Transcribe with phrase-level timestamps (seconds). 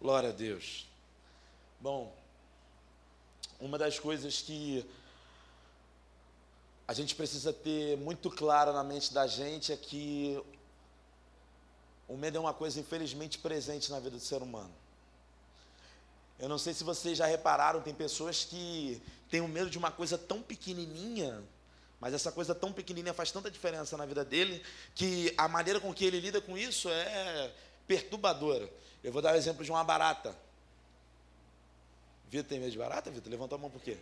[0.00, 0.86] Glória a Deus.
[1.80, 2.14] Bom,
[3.58, 4.88] uma das coisas que
[6.86, 10.40] a gente precisa ter muito clara na mente da gente é que
[12.06, 14.72] o medo é uma coisa infelizmente presente na vida do ser humano.
[16.38, 19.90] Eu não sei se vocês já repararam, tem pessoas que têm o medo de uma
[19.90, 21.42] coisa tão pequenininha,
[21.98, 24.62] mas essa coisa tão pequenininha faz tanta diferença na vida dele,
[24.94, 27.52] que a maneira com que ele lida com isso é
[27.88, 28.70] perturbadora.
[29.02, 30.36] Eu vou dar o exemplo de uma barata.
[32.28, 33.30] Vitor tem medo de barata, Vitor?
[33.30, 33.96] Levanta a mão por quê?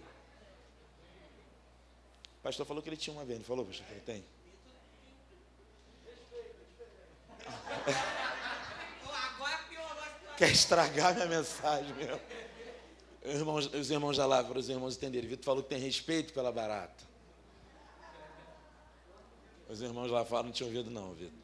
[2.38, 4.24] O pastor falou que ele tinha uma vez, ele falou, pastor, ele tem.
[10.36, 12.20] Quer estragar minha mensagem meu?
[13.24, 15.28] Irmãos, os irmãos já lá, para os irmãos entenderem.
[15.28, 17.04] Vitor falou que tem respeito pela barata.
[19.68, 21.38] Os irmãos lá falaram, não tinham ouvido não, Vitor.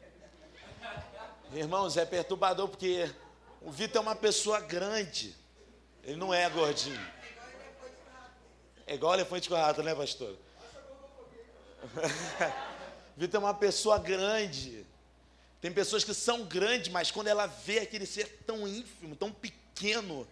[1.53, 3.13] Irmãos, é perturbador porque
[3.63, 5.35] o Vitor é uma pessoa grande.
[6.03, 6.99] Ele não é gordinho.
[8.85, 10.35] É igual elefante com rato, né, pastor?
[13.15, 14.85] Vitor é uma pessoa grande.
[15.61, 20.27] Tem pessoas que são grandes, mas quando ela vê aquele ser tão ínfimo, tão pequeno,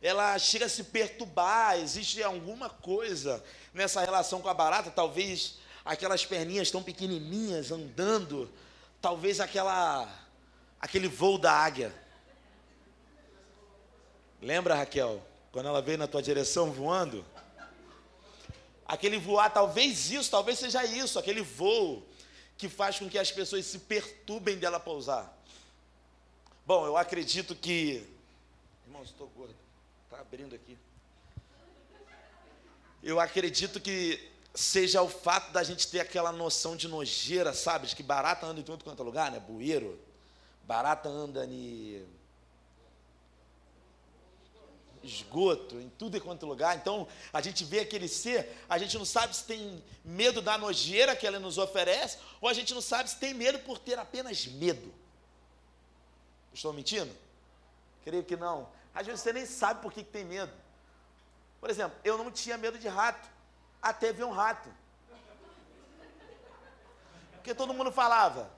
[0.00, 1.76] ela chega a se perturbar.
[1.76, 3.42] Existe alguma coisa
[3.74, 8.48] nessa relação com a barata, talvez aquelas perninhas tão pequenininhas andando,
[9.00, 10.08] talvez aquela
[10.80, 11.92] aquele voo da águia.
[14.42, 17.24] Lembra, Raquel, quando ela veio na tua direção voando?
[18.86, 22.02] Aquele voar, talvez isso, talvez seja isso, aquele voo
[22.56, 25.36] que faz com que as pessoas se perturbem dela pousar.
[26.66, 28.06] Bom, eu acredito que.
[28.86, 29.54] Irmãos, estou gordo.
[30.04, 30.76] Está abrindo aqui.
[33.02, 37.86] Eu acredito que seja o fato da gente ter aquela noção de nojeira, sabe?
[37.86, 39.38] De que barata anda em tudo quanto é lugar, né?
[39.38, 39.98] Bueiro.
[40.64, 42.04] Barata anda em
[45.02, 46.76] esgoto, em tudo e quanto lugar.
[46.76, 51.16] Então, a gente vê aquele ser, a gente não sabe se tem medo da nojeira
[51.16, 54.46] que ela nos oferece, ou a gente não sabe se tem medo por ter apenas
[54.46, 54.92] medo.
[56.52, 57.14] Estou mentindo?
[58.04, 58.68] Creio que não.
[58.94, 60.52] Às vezes você nem sabe por que, que tem medo.
[61.60, 63.28] Por exemplo, eu não tinha medo de rato,
[63.80, 64.68] até ver um rato.
[67.34, 68.50] Porque todo mundo falava,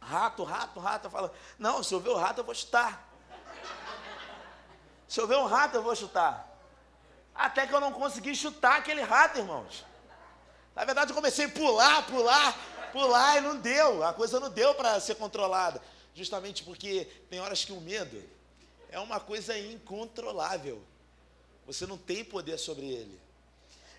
[0.00, 1.06] rato, rato, rato.
[1.06, 3.11] Eu falava, não, se eu ver o rato, eu vou chutar.
[5.12, 6.58] Se eu ver um rato, eu vou chutar.
[7.34, 9.84] Até que eu não consegui chutar aquele rato, irmãos.
[10.74, 14.02] Na verdade, eu comecei a pular, pular, pular e não deu.
[14.02, 15.82] A coisa não deu para ser controlada.
[16.14, 18.24] Justamente porque tem horas que o medo
[18.88, 20.82] é uma coisa incontrolável.
[21.66, 23.20] Você não tem poder sobre ele.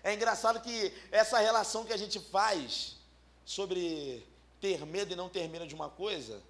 [0.02, 2.96] É engraçado que essa relação que a gente faz
[3.44, 4.26] sobre
[4.60, 6.42] ter medo e não ter medo de uma coisa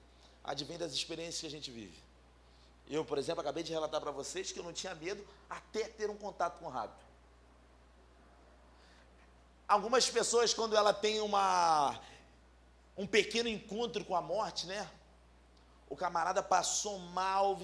[0.43, 2.04] advém das experiências que a gente vive.
[2.89, 6.11] Eu, por exemplo, acabei de relatar para vocês que eu não tinha medo até ter
[6.11, 7.05] um contato com o rato.
[9.67, 11.99] Algumas pessoas, quando ela tem uma,
[12.97, 14.89] um pequeno encontro com a morte, né?
[15.89, 17.59] O camarada passou mal,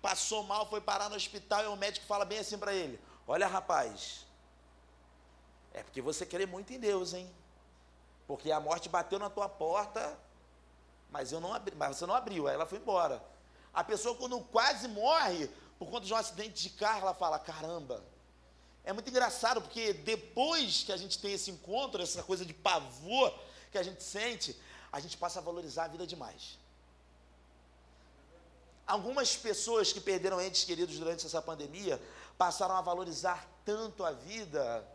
[0.00, 3.48] passou mal, foi parar no hospital e o médico fala bem assim para ele: Olha,
[3.48, 4.24] rapaz,
[5.74, 7.28] é porque você crê muito em Deus, hein?
[8.26, 10.16] Porque a morte bateu na tua porta,
[11.10, 13.22] mas eu não abri, mas você não abriu, aí ela foi embora.
[13.76, 18.02] A pessoa, quando quase morre por conta de um acidente de carro, ela fala: caramba.
[18.82, 23.34] É muito engraçado, porque depois que a gente tem esse encontro, essa coisa de pavor
[23.70, 24.58] que a gente sente,
[24.90, 26.58] a gente passa a valorizar a vida demais.
[28.86, 32.00] Algumas pessoas que perderam entes queridos durante essa pandemia
[32.38, 34.88] passaram a valorizar tanto a vida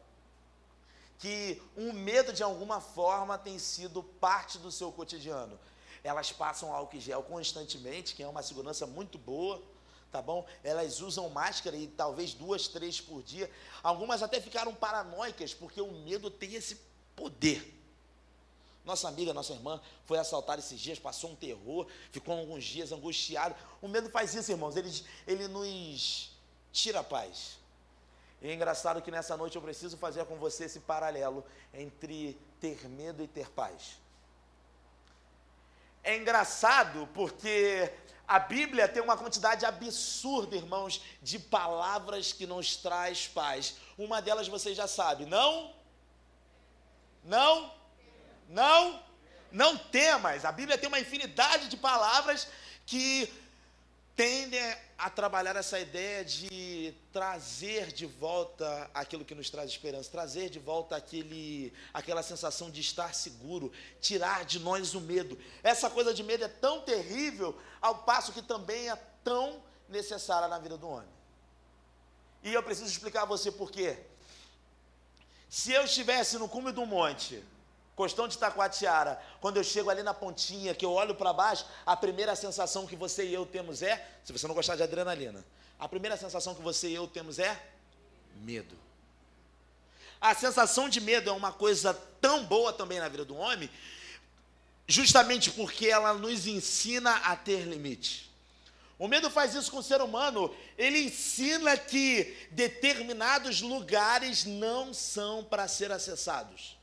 [1.19, 5.59] que um medo de alguma forma tem sido parte do seu cotidiano
[6.03, 9.61] elas passam álcool gel constantemente, que é uma segurança muito boa,
[10.11, 10.45] tá bom?
[10.63, 13.49] Elas usam máscara e talvez duas, três por dia.
[13.83, 16.79] Algumas até ficaram paranoicas, porque o medo tem esse
[17.15, 17.79] poder.
[18.83, 23.55] Nossa amiga, nossa irmã foi assaltada esses dias, passou um terror, ficou alguns dias angustiado.
[23.81, 24.91] O medo faz isso, irmãos, ele,
[25.27, 26.31] ele nos
[26.71, 27.59] tira a paz.
[28.41, 32.89] E é engraçado que nessa noite eu preciso fazer com você esse paralelo entre ter
[32.89, 33.99] medo e ter paz.
[36.03, 37.91] É engraçado porque
[38.27, 43.75] a Bíblia tem uma quantidade absurda, irmãos, de palavras que nos traz paz.
[43.97, 45.73] Uma delas você já sabe, não?
[47.23, 47.73] Não?
[48.47, 49.03] Não?
[49.51, 50.45] Não temas.
[50.45, 52.47] A Bíblia tem uma infinidade de palavras
[52.85, 53.31] que
[54.21, 54.61] tendem
[54.99, 60.59] a trabalhar essa ideia de trazer de volta aquilo que nos traz esperança, trazer de
[60.59, 65.35] volta aquele, aquela sensação de estar seguro, tirar de nós o medo.
[65.63, 69.59] Essa coisa de medo é tão terrível, ao passo que também é tão
[69.89, 71.09] necessária na vida do homem.
[72.43, 73.97] E eu preciso explicar a você por quê.
[75.49, 77.43] Se eu estivesse no cume do monte,
[78.01, 81.95] Costão de Taquatiara, quando eu chego ali na pontinha, que eu olho para baixo, a
[81.95, 85.45] primeira sensação que você e eu temos é, se você não gostar de adrenalina,
[85.77, 87.55] a primeira sensação que você e eu temos é
[88.37, 88.75] medo.
[90.19, 93.69] A sensação de medo é uma coisa tão boa também na vida do homem,
[94.87, 98.31] justamente porque ela nos ensina a ter limite.
[98.97, 105.43] O medo faz isso com o ser humano, ele ensina que determinados lugares não são
[105.43, 106.80] para ser acessados.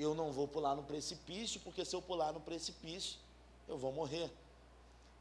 [0.00, 3.18] Eu não vou pular no precipício, porque se eu pular no precipício,
[3.68, 4.30] eu vou morrer.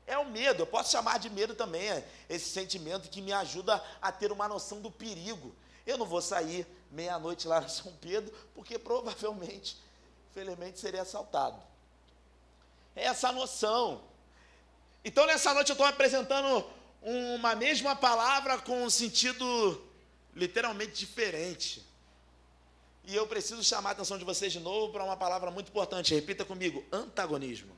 [0.08, 3.84] É o medo, eu posso chamar de medo também, é esse sentimento que me ajuda
[4.02, 5.54] a ter uma noção do perigo.
[5.86, 9.78] Eu não vou sair meia-noite lá em São Pedro, porque provavelmente,
[10.34, 11.62] felizmente, seria assaltado.
[12.96, 14.02] É essa noção.
[15.04, 16.66] Então, nessa noite, eu estou apresentando
[17.02, 19.86] uma mesma palavra com um sentido
[20.34, 21.86] literalmente diferente.
[23.10, 26.14] E eu preciso chamar a atenção de vocês de novo para uma palavra muito importante.
[26.14, 27.76] Repita comigo: antagonismo.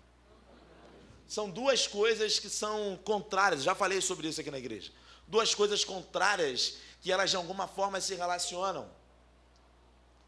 [1.28, 3.64] São duas coisas que são contrárias.
[3.64, 4.92] Já falei sobre isso aqui na igreja.
[5.26, 8.90] Duas coisas contrárias que elas de alguma forma se relacionam.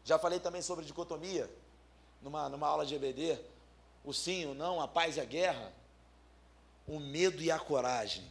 [0.04, 1.50] Já falei também sobre dicotomia,
[2.22, 3.38] numa, numa aula de EBD.
[4.02, 5.72] O sim, o não, a paz e a guerra
[6.86, 8.24] o medo e a coragem.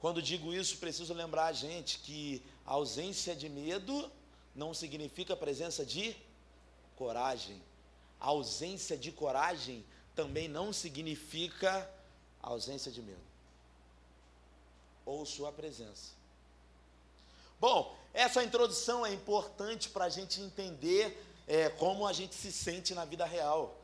[0.00, 4.10] Quando digo isso, preciso lembrar a gente que a ausência de medo
[4.54, 6.16] não significa presença de
[6.96, 7.60] coragem.
[8.20, 9.84] A ausência de coragem
[10.14, 11.90] também não significa
[12.40, 13.18] ausência de medo.
[15.04, 16.12] Ou sua presença.
[17.60, 22.94] Bom, essa introdução é importante para a gente entender é, como a gente se sente
[22.94, 23.83] na vida real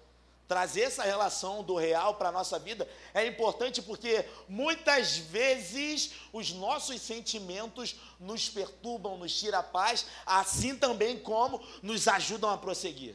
[0.50, 6.50] trazer essa relação do real para a nossa vida é importante porque muitas vezes os
[6.50, 13.14] nossos sentimentos nos perturbam, nos tiram a paz, assim também como nos ajudam a prosseguir.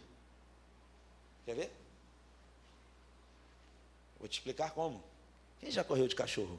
[1.43, 1.71] Quer ver?
[4.17, 5.03] Vou te explicar como.
[5.59, 6.57] Quem já correu de cachorro?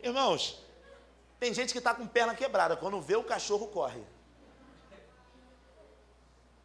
[0.00, 0.62] Irmãos,
[1.42, 4.00] tem gente que está com perna quebrada, quando vê o cachorro corre.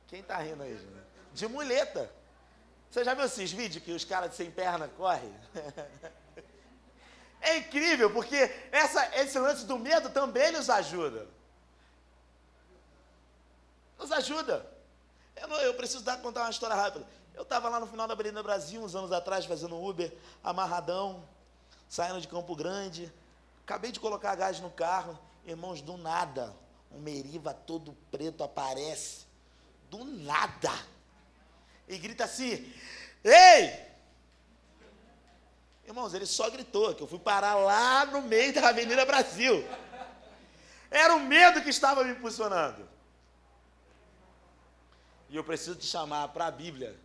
[0.08, 1.04] Quem está rindo aí, gente?
[1.34, 2.12] De muleta.
[2.88, 5.36] Você já viu esses vídeos que os caras sem perna correm?
[7.40, 8.36] É incrível, porque
[8.72, 11.28] essa, esse lance do medo também nos ajuda.
[13.98, 14.66] Nos ajuda.
[15.36, 17.06] Eu, não, eu preciso dar, contar uma história rápida.
[17.36, 20.12] Eu estava lá no final da Avenida Brasil, uns anos atrás, fazendo Uber,
[20.44, 21.24] amarradão,
[21.88, 23.14] saindo de Campo Grande.
[23.68, 26.56] Acabei de colocar gás no carro, irmãos, do nada,
[26.90, 29.26] um meriva todo preto aparece.
[29.90, 30.72] Do nada.
[31.86, 32.74] E grita assim:
[33.22, 33.86] Ei!
[35.86, 39.62] Irmãos, ele só gritou, que eu fui parar lá no meio da Avenida Brasil.
[40.90, 42.88] Era o medo que estava me impulsionando.
[45.30, 46.98] E eu preciso te chamar para a Bíblia,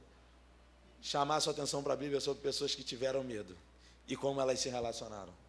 [1.01, 3.59] chamar a sua atenção para a Bíblia sobre pessoas que tiveram medo
[4.07, 5.42] e como elas se relacionaram.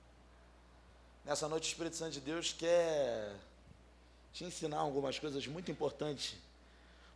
[1.25, 3.33] Nessa noite, o Espírito Santo de Deus quer
[4.33, 6.35] te ensinar algumas coisas muito importantes,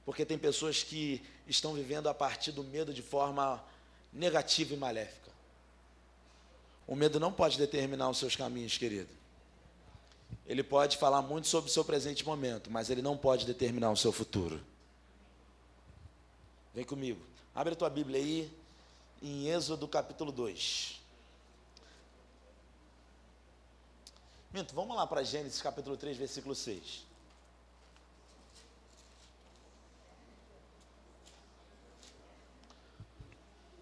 [0.06, 3.61] porque tem pessoas que estão vivendo a partir do medo de forma
[4.14, 5.30] negativa e maléfica.
[6.87, 9.09] O medo não pode determinar os seus caminhos, querido.
[10.45, 13.97] Ele pode falar muito sobre o seu presente momento, mas ele não pode determinar o
[13.97, 14.64] seu futuro.
[16.73, 17.21] Vem comigo.
[17.54, 18.52] Abre a tua Bíblia aí,
[19.21, 21.06] em Êxodo capítulo 2.
[24.51, 27.06] Minto, vamos lá para Gênesis capítulo 3, versículo 6.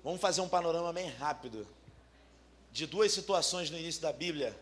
[0.03, 1.67] Vamos fazer um panorama bem rápido
[2.71, 4.59] de duas situações no início da Bíblia.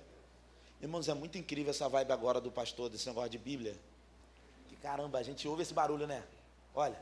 [0.82, 3.76] Irmãos, é muito incrível essa vibe agora do pastor, desse negócio de Bíblia.
[4.68, 6.24] Que caramba, a gente ouve esse barulho, né?
[6.76, 7.02] Olha.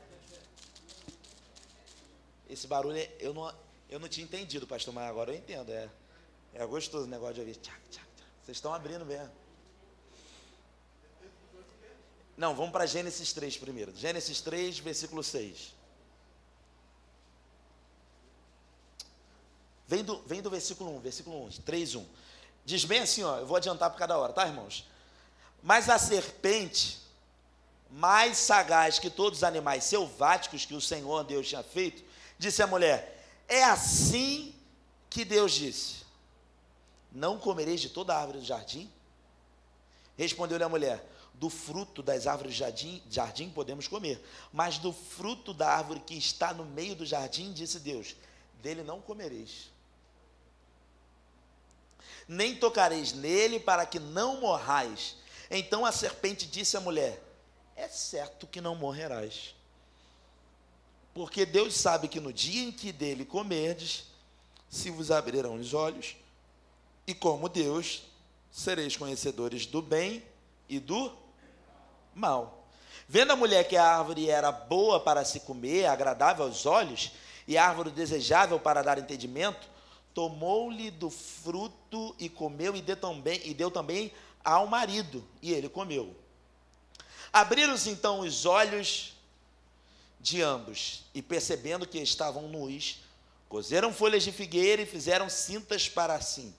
[2.48, 3.52] Esse barulho, eu não,
[3.90, 5.70] eu não tinha entendido, pastor, mas agora eu entendo.
[5.70, 5.88] É,
[6.54, 7.56] é gostoso o negócio de ouvir.
[7.56, 8.11] Tchac, tchac.
[8.52, 9.30] Vocês estão abrindo mesmo.
[12.36, 13.96] Não, vamos para Gênesis 3 primeiro.
[13.96, 15.74] Gênesis 3, versículo 6.
[19.88, 22.06] Vem do, vem do versículo 1, versículo 1, 3, 1.
[22.62, 24.86] Diz bem assim, ó, eu vou adiantar por cada hora, tá, irmãos?
[25.62, 27.00] Mas a serpente,
[27.88, 32.04] mais sagaz que todos os animais selváticos que o Senhor Deus tinha feito,
[32.38, 34.54] disse à mulher: É assim
[35.08, 36.01] que Deus disse
[37.12, 38.90] não comereis de toda a árvore do jardim?
[40.16, 41.04] Respondeu-lhe a mulher:
[41.34, 46.14] do fruto das árvores de jardim, jardim podemos comer, mas do fruto da árvore que
[46.14, 48.14] está no meio do jardim, disse Deus,
[48.62, 49.70] dele não comereis.
[52.28, 55.16] Nem tocareis nele para que não morrais.
[55.50, 57.20] Então a serpente disse à mulher:
[57.74, 59.54] É certo que não morrerás.
[61.12, 64.04] Porque Deus sabe que no dia em que dele comerdes,
[64.70, 66.16] se vos abrirão os olhos,
[67.06, 68.02] e como Deus,
[68.50, 70.22] sereis conhecedores do bem
[70.68, 71.12] e do
[72.14, 72.68] mal.
[73.08, 77.12] Vendo a mulher que a árvore era boa para se comer, agradável aos olhos,
[77.46, 79.68] e árvore desejável para dar entendimento,
[80.14, 84.12] tomou-lhe do fruto e comeu, e deu também, e deu também
[84.44, 86.14] ao marido, e ele comeu.
[87.32, 89.16] Abriram-se então os olhos
[90.20, 93.00] de ambos, e percebendo que estavam nus,
[93.48, 96.54] cozeram folhas de figueira e fizeram cintas para si.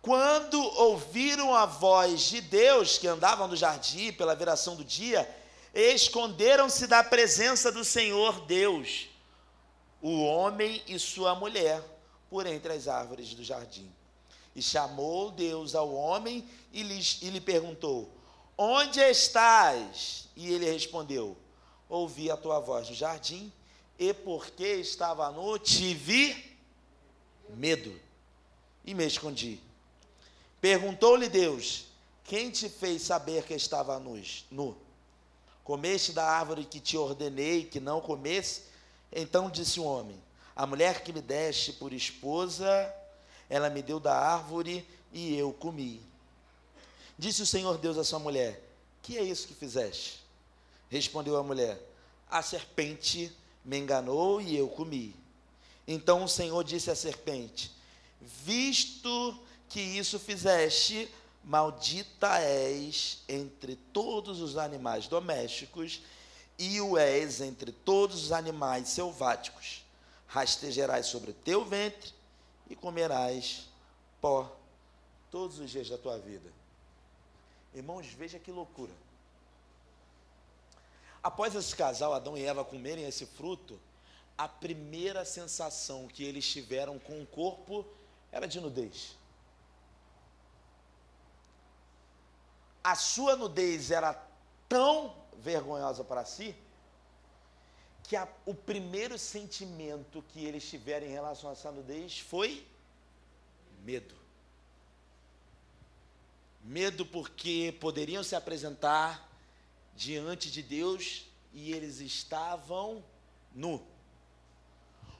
[0.00, 5.28] Quando ouviram a voz de Deus que andavam no jardim pela viração do dia,
[5.74, 9.08] esconderam-se da presença do Senhor Deus,
[10.00, 11.82] o homem e sua mulher,
[12.30, 13.90] por entre as árvores do jardim.
[14.54, 18.10] E chamou Deus ao homem e lhe, e lhe perguntou:
[18.56, 20.28] Onde estás?
[20.36, 21.36] E ele respondeu:
[21.88, 23.52] Ouvi a tua voz no jardim,
[23.98, 26.56] e porque estava nu, tive
[27.50, 28.00] medo
[28.84, 29.67] e me escondi.
[30.60, 31.86] Perguntou-lhe Deus:
[32.24, 34.76] Quem te fez saber que estava nu?
[35.62, 38.62] Comeste da árvore que te ordenei que não comesse?
[39.12, 40.20] Então disse o homem:
[40.56, 42.94] A mulher que me deste por esposa,
[43.48, 46.02] ela me deu da árvore e eu comi.
[47.18, 48.62] Disse o Senhor Deus à sua mulher:
[49.02, 50.20] Que é isso que fizeste?
[50.88, 51.80] Respondeu a mulher:
[52.30, 53.30] A serpente
[53.64, 55.14] me enganou e eu comi.
[55.86, 57.70] Então o Senhor disse à serpente:
[58.20, 59.38] Visto
[59.68, 61.12] que isso fizeste,
[61.44, 66.02] maldita és entre todos os animais domésticos
[66.58, 69.84] e o és entre todos os animais selváticos.
[70.26, 72.12] Rastejarás sobre o teu ventre
[72.68, 73.66] e comerás
[74.20, 74.50] pó
[75.30, 76.50] todos os dias da tua vida.
[77.74, 78.92] Irmãos, veja que loucura.
[81.22, 83.78] Após esse casal, Adão e Eva, comerem esse fruto,
[84.36, 87.84] a primeira sensação que eles tiveram com o corpo
[88.30, 89.17] era de nudez.
[92.82, 94.14] A sua nudez era
[94.68, 96.54] tão vergonhosa para si,
[98.02, 102.66] que a, o primeiro sentimento que eles tiveram em relação a essa nudez foi
[103.84, 104.14] medo.
[106.64, 109.28] Medo porque poderiam se apresentar
[109.94, 113.04] diante de Deus e eles estavam
[113.54, 113.84] nu.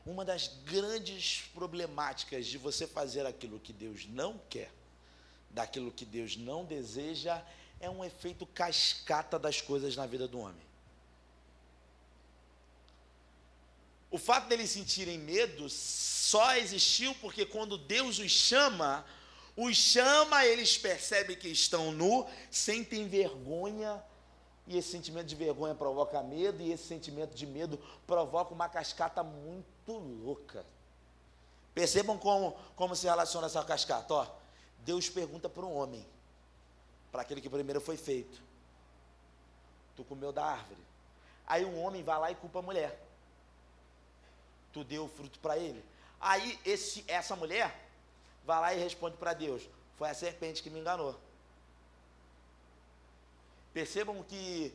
[0.06, 4.72] Uma das grandes problemáticas de você fazer aquilo que Deus não quer,
[5.50, 7.42] daquilo que Deus não deseja,
[7.80, 10.68] é um efeito cascata das coisas na vida do homem.
[14.10, 19.04] O fato deles sentirem medo só existiu porque quando Deus os chama,
[19.56, 24.02] os chama, eles percebem que estão nu, sentem vergonha,
[24.66, 29.22] e esse sentimento de vergonha provoca medo, e esse sentimento de medo provoca uma cascata
[29.22, 30.64] muito louca.
[31.74, 34.12] Percebam como, como se relaciona essa cascata.
[34.14, 34.26] Ó,
[34.78, 36.06] Deus pergunta para um homem:
[37.10, 38.40] para aquele que primeiro foi feito.
[39.96, 40.80] Tu comeu da árvore.
[41.46, 43.02] Aí um homem vai lá e culpa a mulher.
[44.72, 45.84] Tu deu o fruto para ele.
[46.20, 47.74] Aí esse, essa mulher
[48.44, 49.62] vai lá e responde para Deus:
[49.96, 51.18] Foi a serpente que me enganou.
[53.72, 54.74] Percebam que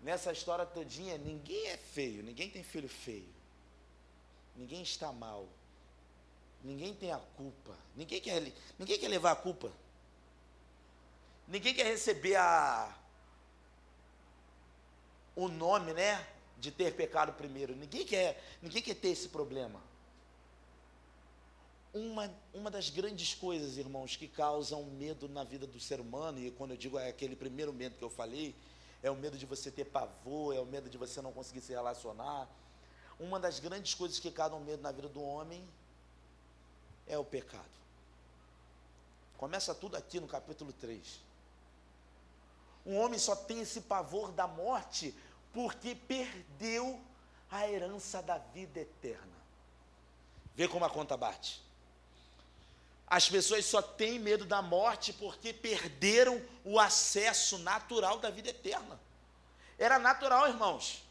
[0.00, 3.28] nessa história todinha ninguém é feio, ninguém tem filho feio.
[4.56, 5.46] Ninguém está mal.
[6.66, 7.78] Ninguém tem a culpa.
[7.94, 9.72] Ninguém quer, ninguém quer levar a culpa.
[11.46, 12.92] Ninguém quer receber a
[15.36, 16.26] o nome, né,
[16.58, 17.76] de ter pecado primeiro.
[17.76, 19.80] Ninguém quer, ninguém quer ter esse problema.
[21.94, 26.50] Uma, uma das grandes coisas, irmãos, que causam medo na vida do ser humano, e
[26.50, 28.56] quando eu digo é aquele primeiro medo que eu falei,
[29.04, 31.72] é o medo de você ter pavor, é o medo de você não conseguir se
[31.72, 32.48] relacionar.
[33.20, 35.62] Uma das grandes coisas que causam medo na vida do homem
[37.06, 37.64] é o pecado.
[39.36, 41.20] Começa tudo aqui no capítulo 3.
[42.84, 45.14] Um homem só tem esse pavor da morte
[45.52, 47.00] porque perdeu
[47.50, 49.36] a herança da vida eterna.
[50.54, 51.62] Vê como a conta bate.
[53.06, 58.98] As pessoas só têm medo da morte porque perderam o acesso natural da vida eterna.
[59.78, 61.02] Era natural, irmãos.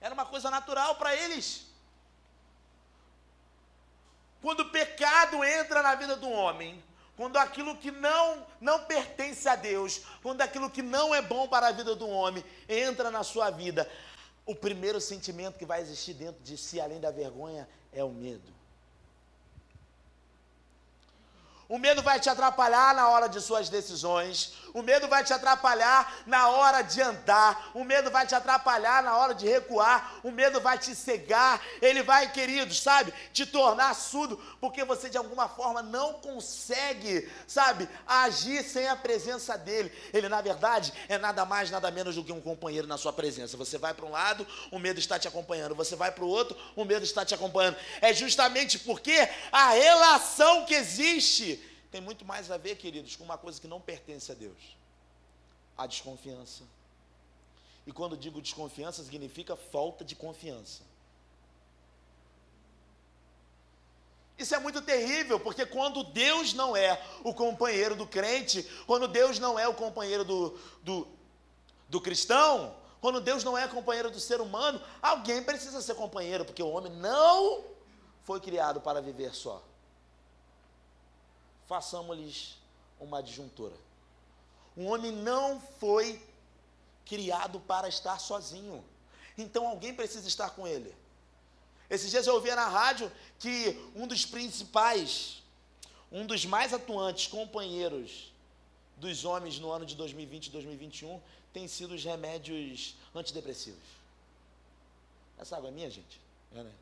[0.00, 1.67] Era uma coisa natural para eles.
[4.40, 6.82] Quando o pecado entra na vida do homem,
[7.16, 11.68] quando aquilo que não não pertence a Deus, quando aquilo que não é bom para
[11.68, 13.90] a vida do homem entra na sua vida,
[14.46, 18.58] o primeiro sentimento que vai existir dentro de si, além da vergonha, é o medo.
[21.68, 24.54] O medo vai te atrapalhar na hora de suas decisões.
[24.74, 27.70] O medo vai te atrapalhar na hora de andar.
[27.74, 30.20] O medo vai te atrapalhar na hora de recuar.
[30.22, 31.60] O medo vai te cegar.
[31.80, 37.88] Ele vai, queridos, sabe, te tornar surdo, porque você de alguma forma não consegue, sabe,
[38.06, 39.92] agir sem a presença dele.
[40.12, 43.56] Ele, na verdade, é nada mais, nada menos do que um companheiro na sua presença.
[43.56, 45.74] Você vai para um lado, o medo está te acompanhando.
[45.74, 47.76] Você vai para o outro, o medo está te acompanhando.
[48.00, 53.38] É justamente porque a relação que existe tem muito mais a ver, queridos, com uma
[53.38, 54.76] coisa que não pertence a Deus:
[55.76, 56.64] a desconfiança.
[57.86, 60.82] E quando digo desconfiança, significa falta de confiança.
[64.38, 69.38] Isso é muito terrível, porque quando Deus não é o companheiro do crente, quando Deus
[69.38, 71.08] não é o companheiro do, do,
[71.88, 76.62] do cristão, quando Deus não é companheiro do ser humano, alguém precisa ser companheiro, porque
[76.62, 77.64] o homem não
[78.22, 79.62] foi criado para viver só
[81.68, 82.56] façamos-lhes
[82.98, 83.76] uma adjuntora.
[84.76, 86.20] Um homem não foi
[87.04, 88.84] criado para estar sozinho.
[89.36, 90.94] Então alguém precisa estar com ele.
[91.88, 95.42] Esses dias eu ouvi na rádio que um dos principais,
[96.10, 98.32] um dos mais atuantes companheiros
[98.96, 101.20] dos homens no ano de 2020 e 2021
[101.52, 103.98] tem sido os remédios antidepressivos.
[105.38, 106.20] Essa água é minha, gente?
[106.54, 106.72] É, né?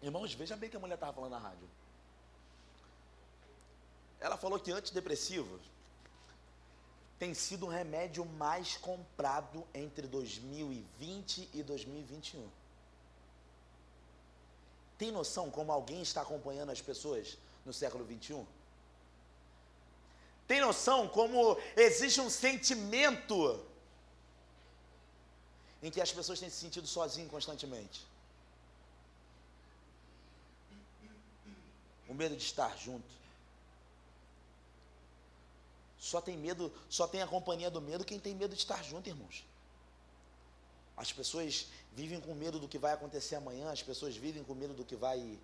[0.00, 1.68] Irmãos, veja bem que a mulher estava falando na rádio.
[4.20, 5.60] Ela falou que antidepressivo
[7.18, 12.48] tem sido o remédio mais comprado entre 2020 e 2021.
[14.96, 18.46] Tem noção como alguém está acompanhando as pessoas no século 21?
[20.46, 23.64] Tem noção como existe um sentimento
[25.82, 28.06] em que as pessoas têm se sentido sozinhas constantemente?
[32.08, 33.18] O medo de estar junto.
[35.98, 39.08] Só tem medo, só tem a companhia do medo quem tem medo de estar junto,
[39.08, 39.44] irmãos.
[40.96, 44.74] As pessoas vivem com medo do que vai acontecer amanhã, as pessoas vivem com medo
[44.74, 45.38] do que vai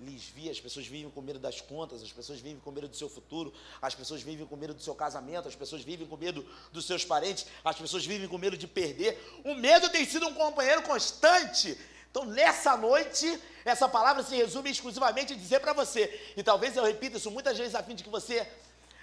[0.00, 2.96] lhes vir, as pessoas vivem com medo das contas, as pessoas vivem com medo do
[2.96, 6.46] seu futuro, as pessoas vivem com medo do seu casamento, as pessoas vivem com medo
[6.72, 9.18] dos seus parentes, as pessoas vivem com medo de perder.
[9.44, 11.76] O medo tem sido um companheiro constante
[12.10, 16.84] então, nessa noite, essa palavra se resume exclusivamente em dizer para você, e talvez eu
[16.84, 18.46] repita isso muitas vezes a fim de que você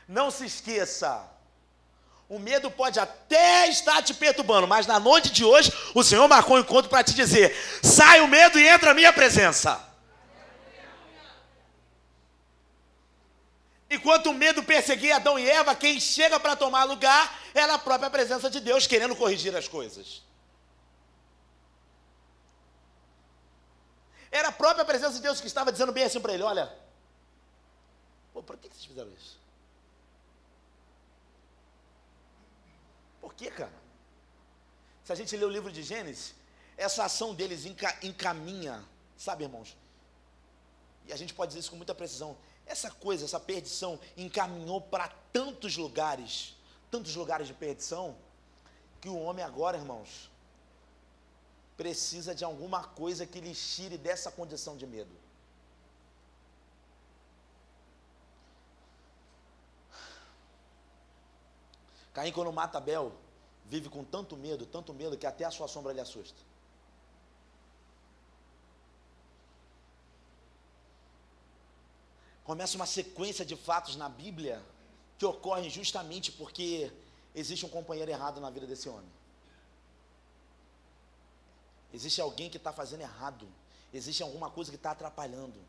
[0.08, 1.24] não se esqueça.
[2.28, 6.58] O medo pode até estar te perturbando, mas na noite de hoje, o Senhor marcou
[6.58, 9.80] um encontro para te dizer: sai o medo e entra a minha presença.
[13.88, 17.80] Enquanto o medo perseguia Adão e Eva, quem chega para tomar lugar era é a
[17.80, 20.25] própria presença de Deus querendo corrigir as coisas.
[24.36, 26.66] Era a própria presença de Deus que estava dizendo bem assim para ele: Olha,
[28.34, 29.40] pô, por que vocês fizeram isso?
[33.22, 33.72] Por que, cara?
[35.06, 36.36] Se a gente ler o livro de Gênesis,
[36.76, 37.66] essa ação deles
[38.04, 38.84] encaminha,
[39.16, 39.78] sabe, irmãos?
[41.06, 42.36] E a gente pode dizer isso com muita precisão.
[42.66, 46.58] Essa coisa, essa perdição, encaminhou para tantos lugares,
[46.92, 48.18] tantos lugares de perdição,
[49.00, 50.30] que o homem agora, irmãos,
[51.78, 55.16] precisa de alguma coisa que lhe tire dessa condição de medo.
[62.14, 63.12] Caim, quando mata Abel,
[63.66, 66.40] vive com tanto medo, tanto medo, que até a sua sombra lhe assusta.
[72.46, 74.64] Começa uma sequência de fatos na Bíblia
[75.18, 76.92] que ocorrem justamente porque
[77.34, 79.12] existe um companheiro errado na vida desse homem.
[81.94, 83.48] Existe alguém que está fazendo errado.
[83.94, 85.60] Existe alguma coisa que está atrapalhando.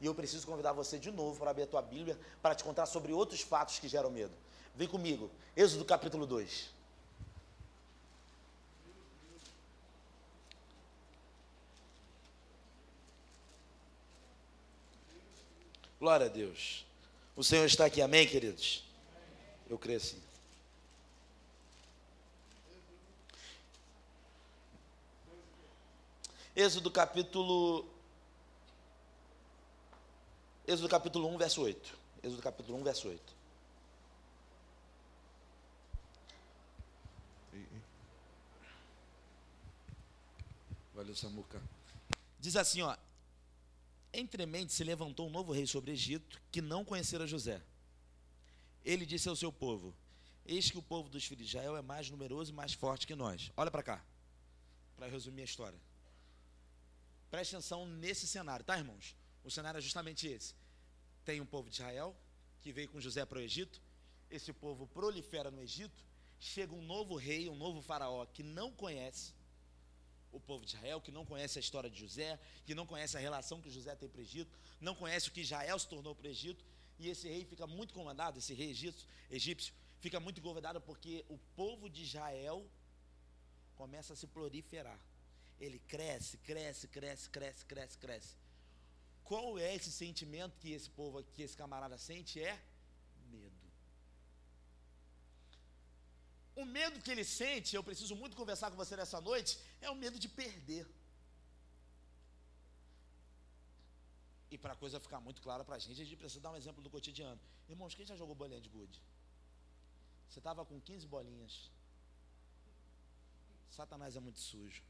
[0.00, 2.86] E eu preciso convidar você de novo para abrir a tua Bíblia para te contar
[2.86, 4.32] sobre outros fatos que geram medo.
[4.74, 5.30] Vem comigo.
[5.56, 6.70] Êxodo capítulo 2.
[15.98, 16.86] Glória a Deus.
[17.34, 18.84] O Senhor está aqui, amém, queridos?
[19.68, 20.27] Eu creio sim.
[26.58, 27.88] Êxodo capítulo.
[30.66, 31.98] Êxodo capítulo 1, verso 8.
[32.20, 33.36] Êxodo capítulo 1, verso 8.
[40.94, 41.62] Valeu, Samuca.
[42.40, 42.96] Diz assim, ó.
[44.12, 47.62] Entremente se levantou um novo rei sobre o Egito, que não conhecera José.
[48.84, 49.94] Ele disse ao seu povo:
[50.44, 53.14] Eis que o povo dos filhos de Israel é mais numeroso e mais forte que
[53.14, 53.52] nós.
[53.56, 54.04] Olha para cá,
[54.96, 55.87] para resumir a história.
[57.30, 59.14] Preste atenção nesse cenário, tá, irmãos?
[59.44, 60.54] O cenário é justamente esse.
[61.24, 62.16] Tem um povo de Israel
[62.60, 63.80] que veio com José para o Egito.
[64.30, 66.02] Esse povo prolifera no Egito.
[66.40, 69.34] Chega um novo rei, um novo faraó que não conhece
[70.30, 73.20] o povo de Israel, que não conhece a história de José, que não conhece a
[73.20, 76.26] relação que José tem para o Egito, não conhece o que Israel se tornou para
[76.26, 76.64] o Egito.
[76.98, 81.38] E esse rei fica muito comandado, esse rei egípcio, egípcio, fica muito governado porque o
[81.54, 82.66] povo de Israel
[83.76, 84.98] começa a se proliferar.
[85.60, 88.34] Ele cresce, cresce, cresce, cresce, cresce, cresce.
[89.24, 92.40] Qual é esse sentimento que esse povo, que esse camarada sente?
[92.40, 92.54] É
[93.30, 93.56] medo.
[96.56, 99.94] O medo que ele sente, eu preciso muito conversar com você nessa noite, é o
[99.94, 100.86] medo de perder.
[104.50, 106.56] E para a coisa ficar muito clara para a gente, a gente precisa dar um
[106.56, 107.40] exemplo do cotidiano.
[107.68, 109.02] Irmãos, quem já jogou bolinha de gude?
[110.28, 111.70] Você estava com 15 bolinhas.
[113.70, 114.82] Satanás é muito sujo.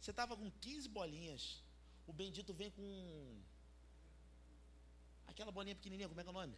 [0.00, 1.62] Você estava com 15 bolinhas.
[2.06, 3.36] O bendito vem com
[5.26, 6.56] aquela bolinha pequenininha, como é que é o nome?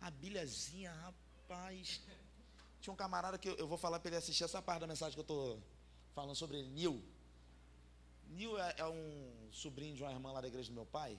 [0.00, 2.02] A bilhazinha, rapaz.
[2.80, 5.14] Tinha um camarada que eu, eu vou falar para ele assistir essa parte da mensagem
[5.14, 5.62] que eu estou
[6.14, 7.02] falando sobre ele, Nil.
[8.28, 11.18] Nil é, é, um sobrinho de uma irmã lá da igreja do meu pai.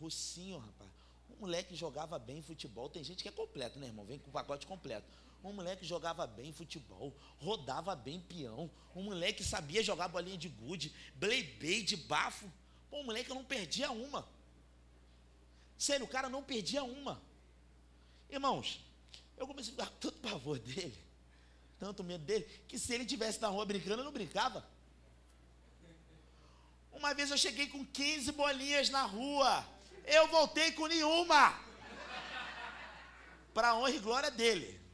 [0.00, 0.90] Russinho, rapaz.
[1.30, 2.88] Um moleque jogava bem futebol.
[2.88, 4.04] Tem gente que é completo, né, irmão?
[4.04, 5.06] Vem com o pacote completo.
[5.46, 8.68] Um moleque jogava bem futebol, rodava bem peão.
[8.96, 12.50] Um moleque sabia jogar bolinha de gude, blade, de bafo.
[12.90, 14.26] Pô, um moleque não perdia uma.
[15.78, 17.22] Sério, o cara não perdia uma.
[18.28, 18.84] Irmãos,
[19.36, 20.98] eu comecei a ficar tanto pavor dele,
[21.78, 24.68] tanto medo dele, que se ele tivesse na rua brincando, eu não brincava.
[26.90, 29.64] Uma vez eu cheguei com 15 bolinhas na rua.
[30.04, 31.56] Eu voltei com nenhuma.
[33.54, 34.85] Para honra e glória dele.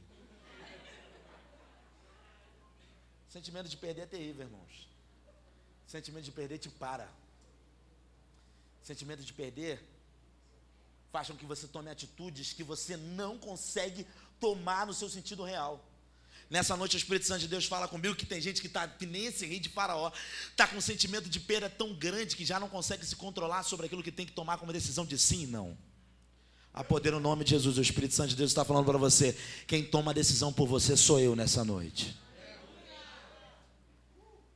[3.33, 4.87] Sentimento de perder é terrível, irmãos.
[5.87, 7.09] Sentimento de perder te para.
[8.83, 9.83] Sentimento de perder
[11.11, 14.05] faz com que você tome atitudes que você não consegue
[14.39, 15.83] tomar no seu sentido real.
[16.47, 19.07] Nessa noite o Espírito Santo de Deus fala comigo que tem gente que está, que
[19.07, 20.11] nem esse rei de faraó,
[20.51, 23.87] está com um sentimento de perda tão grande que já não consegue se controlar sobre
[23.87, 25.75] aquilo que tem que tomar como decisão de sim e não.
[26.71, 29.35] A poder no nome de Jesus, o Espírito Santo de Deus está falando para você:
[29.65, 32.21] quem toma a decisão por você sou eu nessa noite.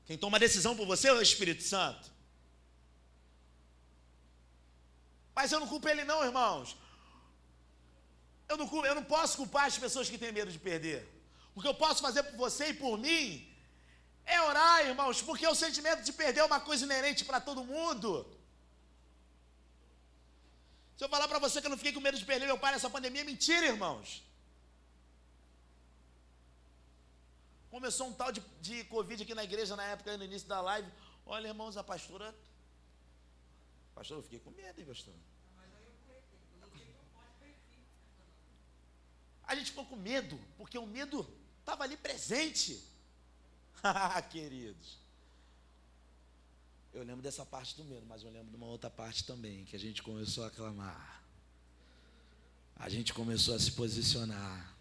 [0.08, 2.10] Quem toma a decisão por você é o Espírito Santo.
[5.36, 6.78] Mas eu não culpo ele, não, irmãos.
[8.50, 11.00] Eu não, culpo, eu não posso culpar as pessoas que têm medo de perder.
[11.54, 13.54] O que eu posso fazer por você e por mim
[14.26, 18.10] é orar, irmãos, porque o sentimento de perder é uma coisa inerente para todo mundo.
[20.98, 22.72] Se eu falar para você que eu não fiquei com medo de perder meu pai
[22.72, 24.24] nessa pandemia, é mentira, irmãos.
[27.78, 30.92] Começou um tal de, de Covid aqui na igreja na época, no início da live.
[31.24, 32.34] Olha, irmãos, a pastora.
[33.94, 35.13] Pastor, eu fiquei com medo, hein, pastor?
[39.44, 41.24] A gente ficou com medo, porque o medo
[41.60, 42.84] estava ali presente.
[44.32, 44.98] Queridos.
[46.96, 49.76] Eu lembro dessa parte do medo, mas eu lembro de uma outra parte também, que
[49.76, 51.22] a gente começou a clamar.
[52.76, 54.77] A gente começou a se posicionar.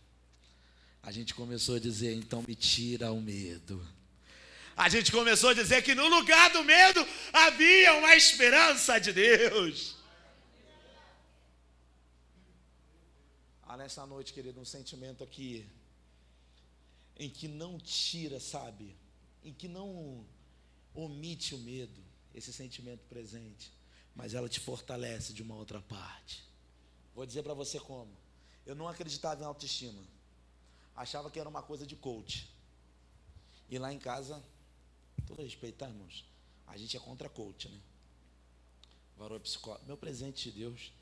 [1.07, 3.81] A gente começou a dizer, então me tira o medo.
[4.77, 9.95] A gente começou a dizer que no lugar do medo havia uma esperança de Deus.
[13.63, 15.65] Ah, nessa noite, querido, um sentimento aqui
[17.17, 18.97] em que não tira, sabe?
[19.45, 20.27] Em que não
[20.93, 22.03] omite o medo,
[22.35, 23.73] esse sentimento presente,
[24.13, 26.43] mas ela te fortalece de uma outra parte.
[27.15, 28.11] Vou dizer para você como.
[28.67, 30.16] Eu não acreditava em autoestima
[30.97, 32.51] achava que era uma coisa de coach.
[33.69, 34.43] E lá em casa,
[35.27, 36.25] todo respeito, tá, irmãos?
[36.67, 37.81] A gente é contra coach, né?
[39.17, 39.85] Varou psicólogo.
[39.87, 40.93] Meu presente de Deus.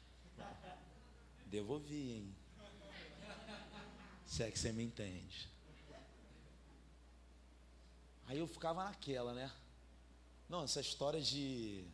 [1.46, 2.36] Devolvi, hein?
[4.26, 5.48] Se é que você me entende.
[8.26, 9.52] Aí eu ficava naquela, né?
[10.48, 11.84] Não, essa história de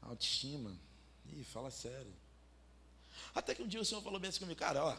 [0.00, 0.76] autoestima.
[1.26, 2.12] Ih, fala sério.
[3.34, 4.96] Até que um dia o Senhor falou bem assim comigo, cara, ó,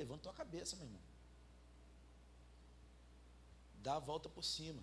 [0.00, 1.02] Levanta tua cabeça, meu irmão.
[3.86, 4.82] Dá a volta por cima.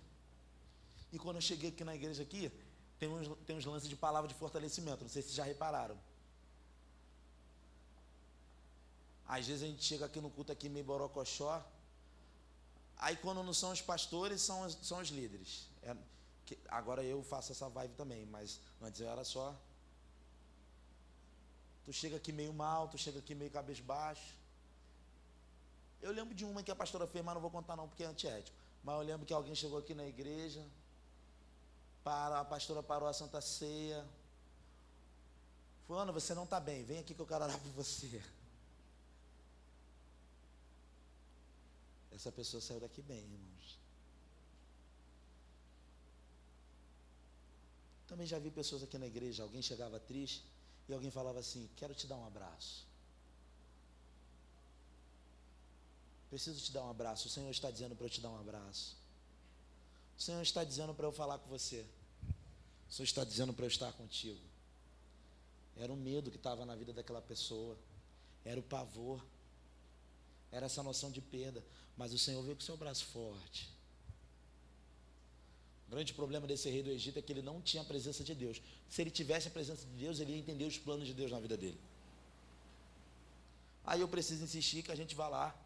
[1.12, 2.52] E quando eu cheguei aqui na igreja aqui,
[3.00, 5.02] tem uns, tem uns lances de palavra de fortalecimento.
[5.02, 5.98] Não sei se já repararam.
[9.26, 11.66] Às vezes a gente chega aqui no culto aqui meio borocochó.
[12.96, 15.68] Aí quando não são os pastores, são, são os líderes.
[15.82, 15.96] É,
[16.46, 19.52] que, agora eu faço essa vibe também, mas antes eu era só.
[21.84, 24.37] Tu chega aqui meio mal, tu chega aqui meio cabisbaixo.
[26.00, 28.06] Eu lembro de uma que a pastora fez, mas não vou contar não porque é
[28.06, 28.56] antiético.
[28.82, 30.64] Mas eu lembro que alguém chegou aqui na igreja,
[32.04, 34.04] para, a pastora parou a Santa Ceia.
[35.86, 38.22] Fulano, você não está bem, vem aqui que eu quero orar por você.
[42.10, 43.78] Essa pessoa saiu daqui bem, irmãos.
[48.08, 50.42] Também já vi pessoas aqui na igreja, alguém chegava triste
[50.88, 52.87] e alguém falava assim: Quero te dar um abraço.
[56.30, 57.26] Preciso te dar um abraço.
[57.26, 58.96] O Senhor está dizendo para eu te dar um abraço.
[60.18, 61.86] O Senhor está dizendo para eu falar com você.
[62.88, 64.40] O Senhor está dizendo para eu estar contigo.
[65.76, 67.76] Era o medo que estava na vida daquela pessoa.
[68.44, 69.24] Era o pavor.
[70.50, 71.64] Era essa noção de perda.
[71.96, 73.70] Mas o Senhor veio com o seu braço forte.
[75.86, 78.34] O grande problema desse rei do Egito é que ele não tinha a presença de
[78.34, 78.60] Deus.
[78.90, 81.40] Se ele tivesse a presença de Deus, ele ia entender os planos de Deus na
[81.40, 81.80] vida dele.
[83.84, 85.58] Aí eu preciso insistir que a gente vá lá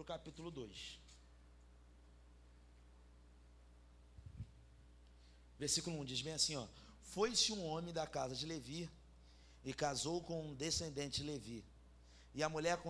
[0.00, 0.98] para o capítulo 2.
[5.58, 6.66] Versículo 1 diz bem assim: ó,
[7.02, 8.90] Foi-se um homem da casa de Levi
[9.64, 11.64] e casou com um descendente de Levi.
[12.34, 12.80] E a mulher,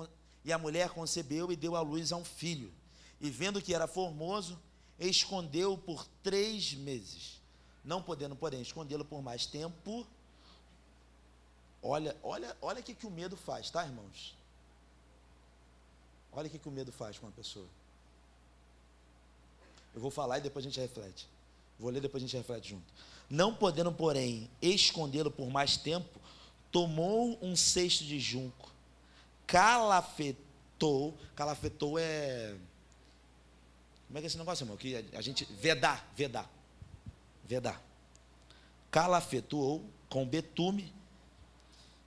[0.44, 2.72] e a mulher concebeu e deu à luz a um filho.
[3.20, 4.60] E vendo que era formoso,
[4.98, 7.40] escondeu por três meses.
[7.84, 10.06] Não podendo, porém, escondê-lo por mais tempo.
[11.82, 14.39] Olha, olha, olha o que, que o medo faz, tá, irmãos?
[16.32, 17.66] Olha o que, que o medo faz com uma pessoa.
[19.94, 21.28] Eu vou falar e depois a gente reflete.
[21.78, 22.84] Vou ler depois a gente reflete junto.
[23.28, 26.20] Não podendo, porém, escondê-lo por mais tempo,
[26.70, 28.72] tomou um cesto de junco,
[29.46, 31.16] calafetou.
[31.34, 32.56] Calafetou é.
[34.06, 34.76] Como é que é esse negócio, irmão?
[34.76, 35.44] Que a gente.
[35.44, 36.50] Vedar, vedar.
[37.44, 37.82] Vedar.
[38.90, 40.92] Calafetou com betume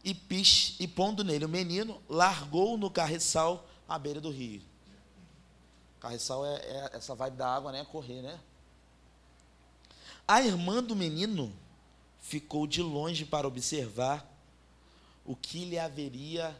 [0.04, 4.62] e pis, e pondo nele o menino, largou no carreçal à beira do rio.
[6.00, 7.86] Carreçal é, é essa vibe da água, né?
[7.86, 8.40] Correr, né?
[10.28, 11.54] A irmã do menino
[12.22, 14.30] ficou de longe para observar
[15.26, 16.56] o que lhe haveria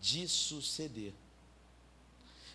[0.00, 1.12] de suceder.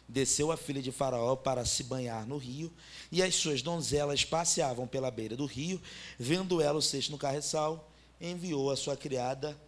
[0.07, 2.71] Desceu a filha de Faraó para se banhar no rio,
[3.11, 5.81] e as suas donzelas passeavam pela beira do rio,
[6.17, 9.59] vendo ela o cesto no carreçal, enviou a sua criada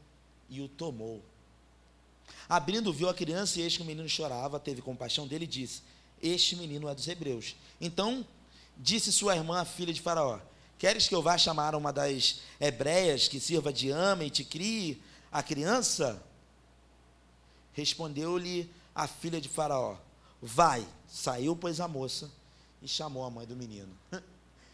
[0.50, 1.24] e o tomou.
[2.48, 5.82] Abrindo, viu a criança e eis que o menino chorava, teve compaixão dele e disse:
[6.22, 7.56] Este menino é dos hebreus.
[7.80, 8.26] Então
[8.78, 10.40] disse sua irmã, a filha de Faraó:
[10.78, 15.02] Queres que eu vá chamar uma das hebreias que sirva de ama e te crie
[15.32, 16.22] a criança?
[17.74, 19.98] Respondeu-lhe a filha de Faraó:
[20.42, 20.88] Vai.
[21.08, 22.30] Saiu, pois, a moça
[22.82, 23.90] e chamou a mãe do menino.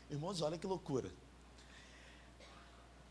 [0.10, 1.10] Irmãos, olha que loucura.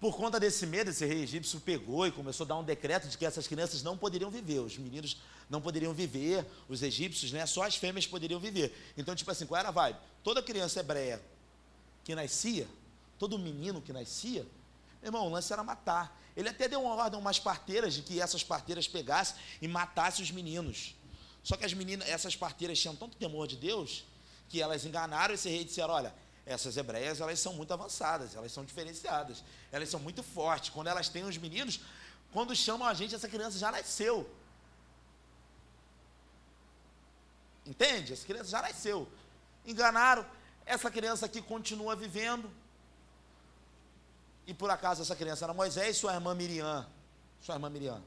[0.00, 3.16] Por conta desse medo, esse rei egípcio pegou e começou a dar um decreto de
[3.16, 5.16] que essas crianças não poderiam viver, os meninos
[5.48, 8.74] não poderiam viver, os egípcios, né, só as fêmeas poderiam viver.
[8.96, 9.98] Então, tipo assim, qual era a vibe?
[10.22, 11.22] Toda criança hebreia
[12.04, 12.68] que nascia,
[13.18, 14.46] todo menino que nascia,
[15.02, 16.20] irmão, o lance era matar.
[16.36, 20.24] Ele até deu uma ordem a umas parteiras de que essas parteiras pegassem e matassem
[20.24, 20.94] os meninos.
[21.42, 24.04] Só que as meninas, essas parteiras tinham tanto temor de Deus
[24.48, 26.14] que elas enganaram esse rei e disseram: olha,
[26.46, 30.70] essas hebreias, elas são muito avançadas, elas são diferenciadas, elas são muito fortes.
[30.70, 31.80] Quando elas têm os meninos,
[32.32, 34.28] quando chamam a gente, essa criança já nasceu.
[37.64, 38.12] Entende?
[38.12, 39.08] Essa criança já nasceu.
[39.64, 40.26] Enganaram,
[40.66, 42.50] essa criança aqui continua vivendo.
[44.46, 46.86] E por acaso essa criança era Moisés e sua irmã Miriam.
[47.40, 48.02] Sua irmã Miriam.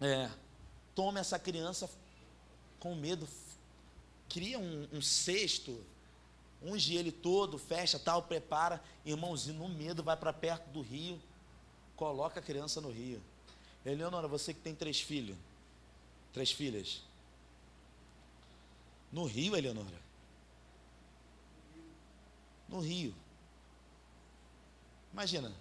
[0.00, 0.30] É.
[0.94, 1.90] Toma essa criança
[2.78, 3.28] com medo.
[4.28, 5.84] Cria um, um cesto
[6.64, 11.20] unge ele todo, fecha, tal, prepara, irmãozinho, no medo, vai para perto do rio,
[11.96, 13.22] coloca a criança no rio.
[13.84, 15.36] Eleonora, você que tem três filhos,
[16.32, 17.02] três filhas,
[19.10, 20.00] no rio, Eleonora?
[22.68, 23.14] No rio.
[25.12, 25.52] Imagina,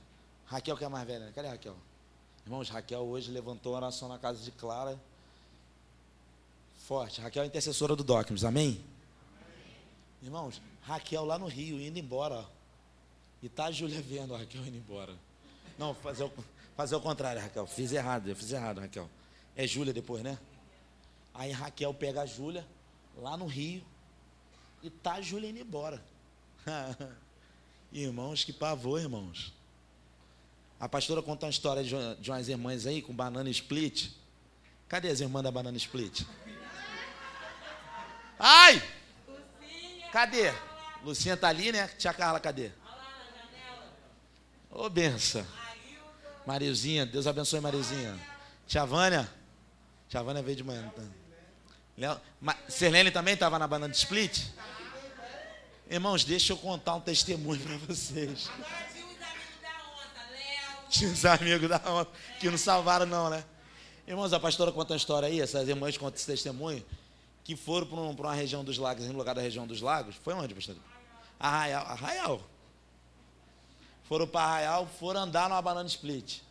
[0.46, 1.76] Raquel que é mais velha, cadê Raquel?
[2.46, 5.00] Irmãos, Raquel hoje levantou a oração na casa de Clara.
[6.88, 7.22] Forte.
[7.22, 8.84] Raquel é intercessora do Docmus, amém?
[10.22, 12.46] Irmãos, Raquel lá no Rio, indo embora.
[13.42, 15.16] E tá a Júlia vendo a Raquel indo embora.
[15.78, 16.32] Não, fazer o,
[16.76, 17.66] fazer o contrário, Raquel.
[17.68, 19.10] Fiz errado, eu fiz errado, Raquel.
[19.56, 20.38] É Júlia depois, né?
[21.34, 22.66] Aí Raquel pega a Júlia
[23.18, 23.84] lá no Rio
[24.84, 26.04] e tá a Júlia indo embora.
[27.92, 29.54] irmãos, que pavor, irmãos.
[30.80, 34.10] A pastora conta uma história de umas irmãs aí com banana split.
[34.88, 36.26] Cadê as irmãs da banana split?
[38.40, 38.82] Ai!
[40.12, 40.52] Cadê?
[41.04, 41.88] Lucinha tá ali, né?
[41.98, 42.72] Tia Carla, cadê?
[44.70, 45.46] Ô, benção.
[46.46, 48.18] Marizinha, Deus abençoe Marizinha.
[48.68, 49.30] Tia Vânia.
[50.08, 50.92] Tia Vânia veio de manhã.
[50.94, 52.22] Então.
[52.68, 54.48] Serlene também estava na banda de split?
[55.90, 58.50] Irmãos, deixa eu contar um testemunho para vocês.
[60.90, 62.10] Tinha os amigos da onda
[62.40, 63.44] que não salvaram, não, né?
[64.08, 66.86] Irmãos, a pastora conta uma história aí, essas irmãs contam esse testemunho,
[67.44, 70.16] que foram para um, uma região dos lagos, em lugar da região dos lagos.
[70.24, 70.76] Foi onde, pastor?
[71.42, 71.86] Arraial.
[71.88, 72.42] Arraial.
[74.04, 76.42] Foram para Arraial, foram andar numa banana split.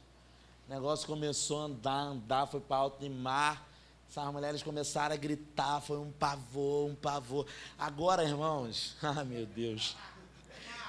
[0.66, 3.68] O negócio começou a andar, andar, foi para alto de mar.
[4.08, 7.46] Essas mulheres começaram a gritar, foi um pavor, um pavor.
[7.78, 9.96] Agora, irmãos, ah meu Deus.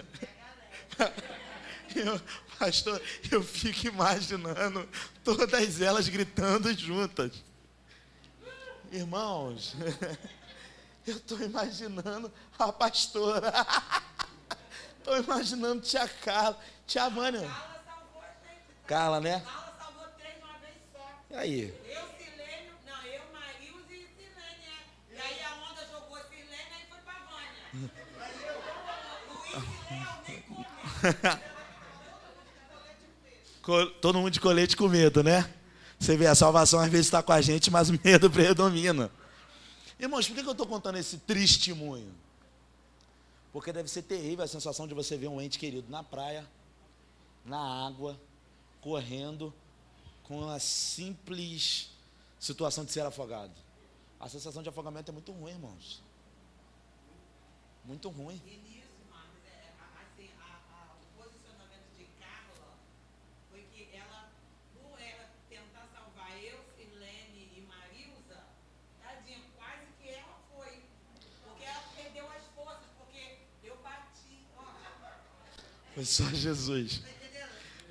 [1.94, 2.20] Eu,
[2.58, 4.86] pastor, eu fico imaginando
[5.24, 7.42] todas elas gritando juntas.
[8.92, 9.74] Irmãos,
[11.08, 13.52] eu estou imaginando a pastora.
[14.98, 17.42] Estou imaginando tia Carla, tia Vânia.
[17.42, 18.62] Carla salvou a gente.
[18.88, 19.38] Carla, né?
[19.38, 21.08] Carla salvou três uma vez só.
[21.30, 21.74] E aí?
[21.84, 24.68] Eu, Silênio, não, eu, Marius e Silênio.
[25.12, 25.14] É.
[25.14, 27.14] E aí a onda jogou Silênio e foi pra
[33.62, 33.90] Vânia.
[34.02, 35.48] Todo mundo de colete com medo, né?
[36.00, 39.08] Você vê, a salvação às vezes está com a gente, mas o medo predomina.
[39.98, 42.14] Irmãos, por que eu estou contando esse testemunho?
[43.52, 46.46] Porque deve ser terrível a sensação de você ver um ente querido na praia,
[47.44, 48.20] na água,
[48.80, 49.52] correndo,
[50.24, 51.90] com a simples
[52.38, 53.52] situação de ser afogado.
[54.20, 56.02] A sensação de afogamento é muito ruim, irmãos.
[57.84, 58.40] Muito ruim.
[75.96, 77.00] Foi só Jesus.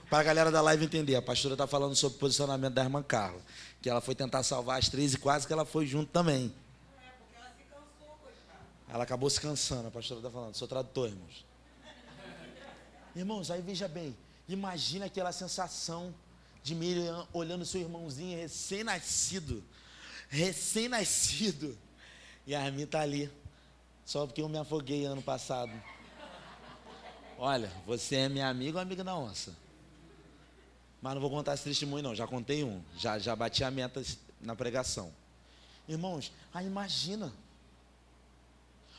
[0.08, 3.02] Para a galera da live entender, a pastora está falando sobre o posicionamento da irmã
[3.02, 3.42] Carla.
[3.82, 6.54] Que ela foi tentar salvar as três e quase que ela foi junto também.
[8.88, 10.54] Ela acabou se cansando, a pastora está falando.
[10.54, 11.46] Sou tradutor, irmãos.
[13.16, 14.16] Irmãos, aí veja bem.
[14.48, 16.14] Imagina aquela sensação
[16.62, 19.64] de Miriam olhando seu irmãozinho recém-nascido.
[20.30, 21.76] Recém-nascido.
[22.46, 23.32] E a Armin está ali.
[24.06, 25.72] Só porque eu me afoguei ano passado.
[27.38, 29.56] Olha, você é minha amiga ou amiga da onça?
[31.02, 32.16] Mas não vou contar esse testemunho, não.
[32.16, 32.82] Já contei um.
[32.98, 34.02] Já, já bati a meta
[34.42, 35.14] na pregação.
[35.88, 37.32] Irmãos, aí imagina.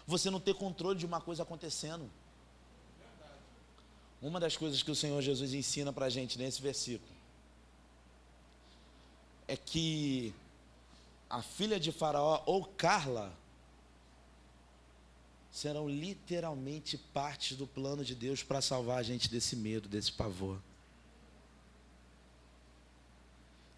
[0.07, 2.09] Você não ter controle de uma coisa acontecendo.
[4.22, 7.16] Uma das coisas que o Senhor Jesus ensina para a gente nesse versículo
[9.49, 10.35] é que
[11.29, 13.33] a filha de Faraó, ou Carla,
[15.57, 20.61] serão literalmente parte do plano de Deus para salvar a gente desse medo, desse pavor.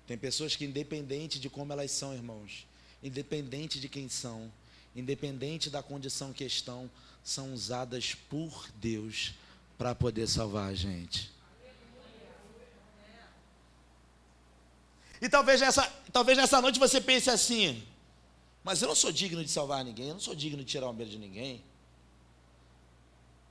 [0.04, 2.66] Tem pessoas que, independente de como elas são, irmãos,
[3.00, 4.52] independente de quem são,
[4.96, 6.90] independente da condição que estão,
[7.22, 9.34] são usadas por Deus
[9.78, 11.30] para poder salvar a gente.
[15.22, 17.86] E talvez nessa, talvez nessa noite você pense assim:
[18.68, 20.92] mas eu não sou digno de salvar ninguém, eu não sou digno de tirar o
[20.92, 21.64] medo de ninguém.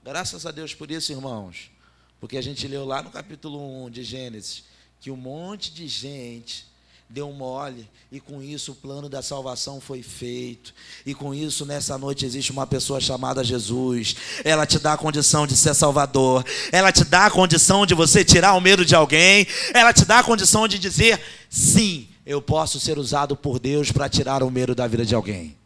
[0.04, 1.72] Graças a Deus por isso, irmãos.
[2.20, 4.66] Porque a gente leu lá no capítulo 1 de Gênesis
[5.02, 6.68] que um monte de gente
[7.10, 10.72] deu mole e com isso o plano da salvação foi feito.
[11.04, 14.16] E com isso nessa noite existe uma pessoa chamada Jesus.
[14.44, 16.46] Ela te dá a condição de ser salvador.
[16.72, 19.48] Ela te dá a condição de você tirar o medo de alguém.
[19.74, 24.10] Ela te dá a condição de dizer: "Sim, eu posso ser usado por Deus para
[24.10, 25.58] tirar o medo da vida de alguém".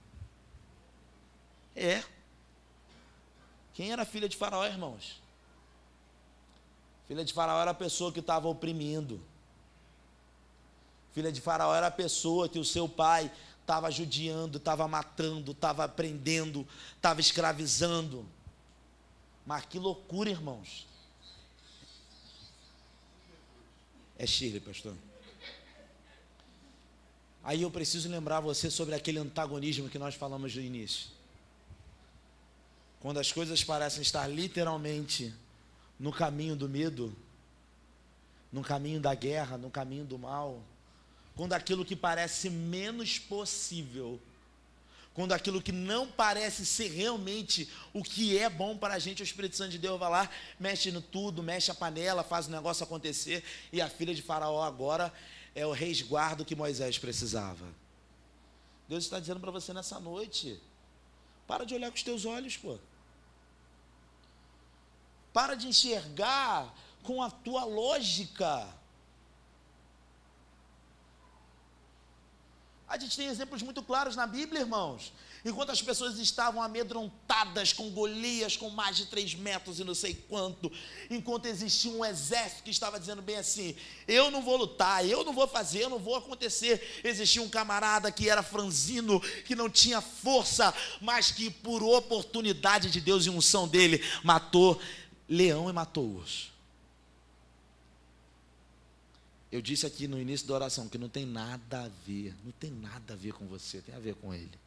[1.75, 2.03] É.
[3.73, 5.19] Quem era filha de Faraó, irmãos?
[7.07, 9.19] Filha de Faraó era a pessoa que estava oprimindo.
[11.13, 15.87] Filha de Faraó era a pessoa que o seu pai estava judiando, estava matando, estava
[15.87, 18.23] prendendo, estava escravizando.
[19.47, 20.85] Mas que loucura, irmãos.
[24.15, 24.93] É Shirley, pastor.
[27.43, 31.09] Aí eu preciso lembrar você sobre aquele antagonismo que nós falamos no início.
[32.99, 35.33] Quando as coisas parecem estar literalmente
[35.99, 37.15] no caminho do medo,
[38.51, 40.61] no caminho da guerra, no caminho do mal,
[41.35, 44.21] quando aquilo que parece menos possível,
[45.13, 49.25] quando aquilo que não parece ser realmente o que é bom para a gente, o
[49.25, 50.29] Espírito Santo de Deus vai lá,
[50.59, 54.63] mexe no tudo, mexe a panela, faz o negócio acontecer, e a filha de Faraó
[54.63, 55.11] agora
[55.53, 57.65] é o resguardo que Moisés precisava.
[58.87, 60.61] Deus está dizendo para você nessa noite:
[61.47, 62.77] Para de olhar com os teus olhos, pô.
[65.33, 66.73] Para de enxergar
[67.03, 68.67] com a tua lógica.
[72.87, 75.13] A gente tem exemplos muito claros na Bíblia, irmãos.
[75.43, 80.13] Enquanto as pessoas estavam amedrontadas com Golias com mais de três metros e não sei
[80.13, 80.71] quanto,
[81.09, 83.75] enquanto existia um exército que estava dizendo bem assim:
[84.07, 87.01] eu não vou lutar, eu não vou fazer, eu não vou acontecer.
[87.03, 90.71] Existia um camarada que era franzino, que não tinha força,
[91.01, 94.79] mas que por oportunidade de Deus e unção dele matou
[95.27, 96.51] leão e matou urso.
[99.51, 102.69] Eu disse aqui no início da oração que não tem nada a ver, não tem
[102.69, 104.60] nada a ver com você, tem a ver com ele.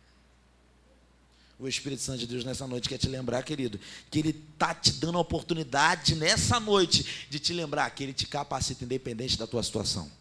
[1.64, 4.92] O Espírito Santo de Deus nessa noite quer te lembrar, querido, que Ele está te
[4.92, 9.62] dando a oportunidade nessa noite de te lembrar que Ele te capacita independente da tua
[9.62, 10.12] situação.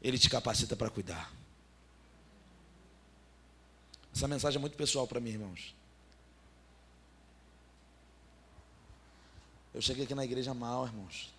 [0.00, 1.30] Ele te capacita para cuidar.
[4.14, 5.74] Essa mensagem é muito pessoal para mim, irmãos.
[9.74, 11.30] Eu cheguei aqui na igreja mal, irmãos.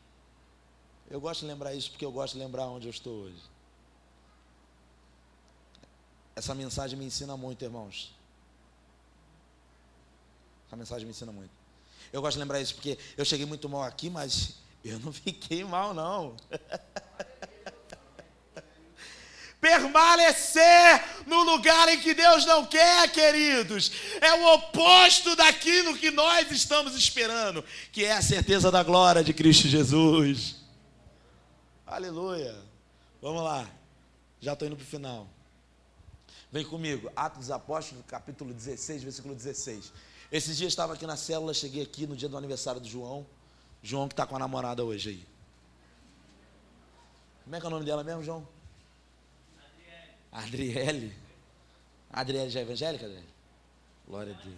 [1.10, 3.55] Eu gosto de lembrar isso porque eu gosto de lembrar onde eu estou hoje.
[6.36, 8.14] Essa mensagem me ensina muito, irmãos.
[10.68, 11.52] Essa mensagem me ensina muito.
[12.12, 15.64] Eu gosto de lembrar isso porque eu cheguei muito mal aqui, mas eu não fiquei
[15.64, 16.36] mal, não.
[19.62, 26.52] Permanecer no lugar em que Deus não quer, queridos, é o oposto daquilo que nós
[26.52, 30.58] estamos esperando, que é a certeza da glória de Cristo Jesus.
[31.88, 32.56] Aleluia.
[33.22, 33.68] Vamos lá.
[34.40, 35.35] Já estou indo para o final.
[36.56, 39.92] Vem comigo, Atos dos Apóstolos, capítulo 16, versículo 16.
[40.32, 43.28] Esses dias estava aqui na célula, cheguei aqui no dia do aniversário do João.
[43.84, 45.28] João que está com a namorada hoje aí.
[47.44, 48.48] Como é que é o nome dela mesmo, João?
[50.32, 50.72] Adriele.
[50.80, 51.18] Adriele.
[52.10, 53.28] Adriele já é evangélica, Adriele?
[54.08, 54.56] Glória a Deus.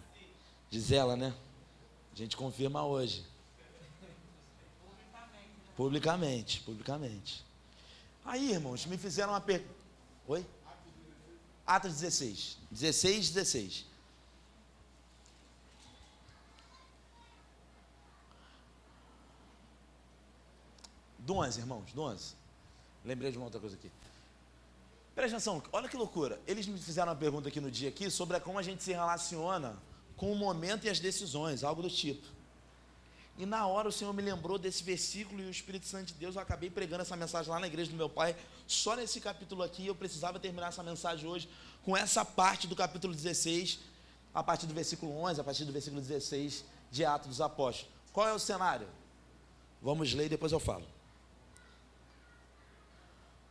[0.69, 1.33] Diz ela, né?
[2.13, 3.25] A gente confirma hoje.
[5.75, 7.43] Publicamente, publicamente.
[8.23, 9.73] Aí, irmãos, me fizeram uma pergunta.
[10.27, 10.45] Oi?
[11.67, 12.57] Atos 16.
[12.71, 13.85] 16, 16.
[21.19, 22.35] Do 11, irmãos, do 11.
[23.03, 23.91] Lembrei de uma outra coisa aqui.
[25.13, 26.39] Presta atenção, olha que loucura.
[26.47, 29.75] Eles me fizeram uma pergunta aqui no dia aqui sobre como a gente se relaciona
[30.15, 32.36] com o momento e as decisões, algo do tipo.
[33.37, 36.35] E na hora o Senhor me lembrou desse versículo e o Espírito Santo de Deus,
[36.35, 38.35] eu acabei pregando essa mensagem lá na igreja do meu pai,
[38.65, 41.47] só nesse capítulo aqui, eu precisava terminar essa mensagem hoje
[41.85, 43.79] com essa parte do capítulo 16,
[44.33, 47.93] a partir do versículo 11, a partir do versículo 16 de Atos dos Apóstolos.
[48.11, 48.87] Qual é o cenário?
[49.81, 50.85] Vamos ler e depois eu falo.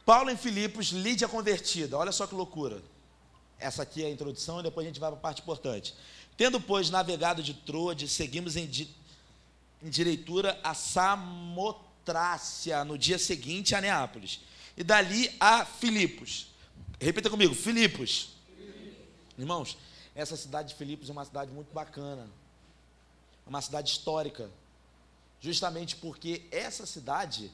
[0.05, 2.82] Paulo em Filipos, Lídia convertida, olha só que loucura.
[3.59, 5.95] Essa aqui é a introdução e depois a gente vai para a parte importante.
[6.37, 8.66] Tendo, pois, navegado de Troade, seguimos em
[9.83, 11.64] direitura a Samotrácia,
[12.85, 14.41] no dia seguinte a Neápolis.
[14.77, 16.49] E dali a Filipos.
[17.01, 18.37] Repita comigo, Filipos.
[18.57, 18.97] Filipos.
[19.39, 19.79] Irmãos,
[20.14, 22.29] essa cidade de Filipos é uma cidade muito bacana.
[23.47, 24.51] É uma cidade histórica.
[25.41, 27.51] Justamente porque essa cidade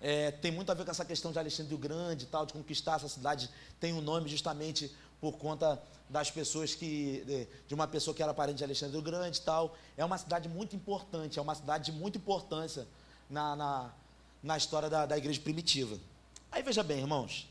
[0.00, 2.52] é, tem muito a ver com essa questão de Alexandre o Grande e tal, de
[2.52, 3.50] conquistar essa cidade.
[3.80, 7.22] Tem o um nome justamente por conta das pessoas que.
[7.26, 9.76] De, de, uma pessoa que era parente de Alexandre o Grande e tal.
[9.96, 12.86] É uma cidade muito importante, é uma cidade de muita importância
[13.28, 13.90] na, na,
[14.42, 15.98] na história da, da igreja primitiva.
[16.50, 17.48] Aí veja bem, irmãos.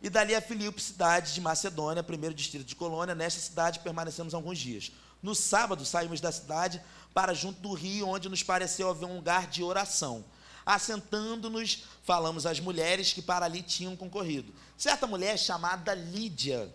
[0.00, 3.14] E dali a Filipe, cidade de Macedônia, primeiro distrito de Colônia.
[3.14, 4.90] Nesta cidade permanecemos alguns dias.
[5.22, 6.82] No sábado saímos da cidade
[7.14, 10.24] para junto do rio, onde nos pareceu haver um lugar de oração.
[10.66, 14.52] Assentando-nos, falamos às mulheres que para ali tinham concorrido.
[14.76, 16.72] Certa mulher chamada Lídia,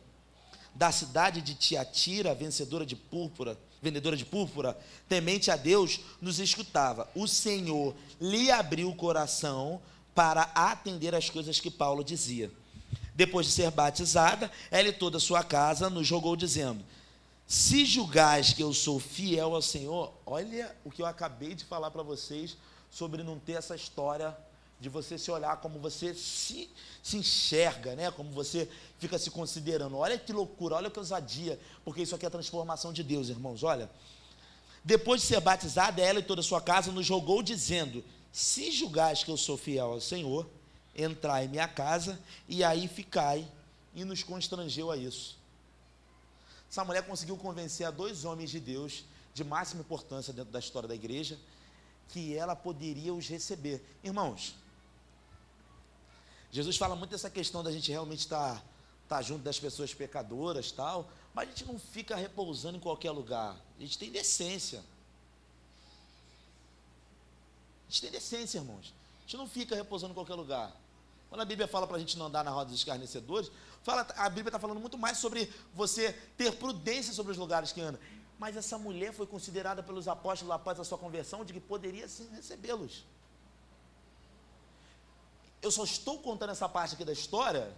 [0.78, 4.78] da cidade de Tiatira, vencedora de púrpura, vendedora de púrpura,
[5.09, 7.09] temente a Deus, nos escutava.
[7.15, 9.82] O Senhor lhe abriu o coração
[10.13, 12.51] para atender as coisas que Paulo dizia.
[13.15, 16.86] Depois de ser batizada, ela e toda a sua casa nos jogou dizendo:
[17.47, 21.89] Se julgais que eu sou fiel ao Senhor, olha o que eu acabei de falar
[21.89, 22.55] para vocês
[22.91, 24.38] sobre não ter essa história
[24.80, 26.69] de você se olhar como você se,
[27.01, 28.11] se enxerga, né?
[28.11, 28.69] como você
[28.99, 29.97] fica se considerando.
[29.97, 33.63] Olha que loucura, olha que ousadia, porque isso aqui é a transformação de Deus, irmãos.
[33.63, 33.89] Olha,
[34.84, 39.23] depois de ser batizada, ela e toda a sua casa nos jogou, dizendo: Se julgais
[39.23, 40.47] que eu sou fiel ao Senhor,
[40.95, 43.47] entrai em minha casa e aí ficai.
[43.95, 45.39] E nos constrangeu a isso.
[46.69, 49.03] Essa mulher conseguiu convencer a dois homens de Deus
[49.34, 51.39] de máxima importância dentro da história da igreja
[52.09, 53.84] que ela poderia os receber.
[54.03, 54.55] Irmãos,
[56.52, 58.64] Jesus fala muito dessa questão da gente realmente estar
[59.08, 63.12] estar tá junto das pessoas pecadoras tal, mas a gente não fica repousando em qualquer
[63.12, 63.56] lugar.
[63.78, 64.80] A gente tem decência.
[67.88, 68.93] A gente tem decência, irmãos.
[69.20, 70.76] A gente não fica repousando em qualquer lugar.
[71.30, 73.52] Quando a Bíblia fala para a gente não andar na roda dos escarnecedores,
[73.84, 77.82] fala, a Bíblia está falando muito mais sobre você ter prudência sobre os lugares que
[77.82, 78.00] anda.
[78.38, 82.30] Mas essa mulher foi considerada pelos apóstolos após a sua conversão de que poderia sim
[82.34, 83.06] recebê-los.
[85.62, 87.72] Eu só estou contando essa parte aqui da história,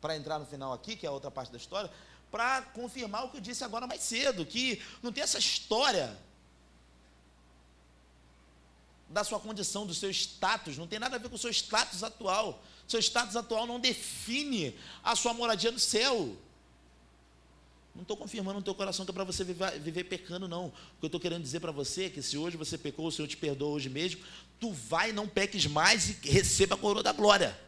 [0.00, 1.90] para entrar no final aqui, que é a outra parte da história,
[2.30, 6.16] para confirmar o que eu disse agora mais cedo, que não tem essa história
[9.08, 12.02] da sua condição, do seu status, não tem nada a ver com o seu status
[12.02, 12.62] atual.
[12.86, 16.36] Seu status atual não define a sua moradia no céu.
[17.94, 20.66] Não estou confirmando no teu coração que é para você viver, viver, pecando, não.
[20.66, 23.12] O que eu estou querendo dizer para você é que se hoje você pecou, o
[23.12, 24.22] Senhor te perdoa hoje mesmo,
[24.60, 27.58] tu vai, não peques mais e receba a coroa da glória.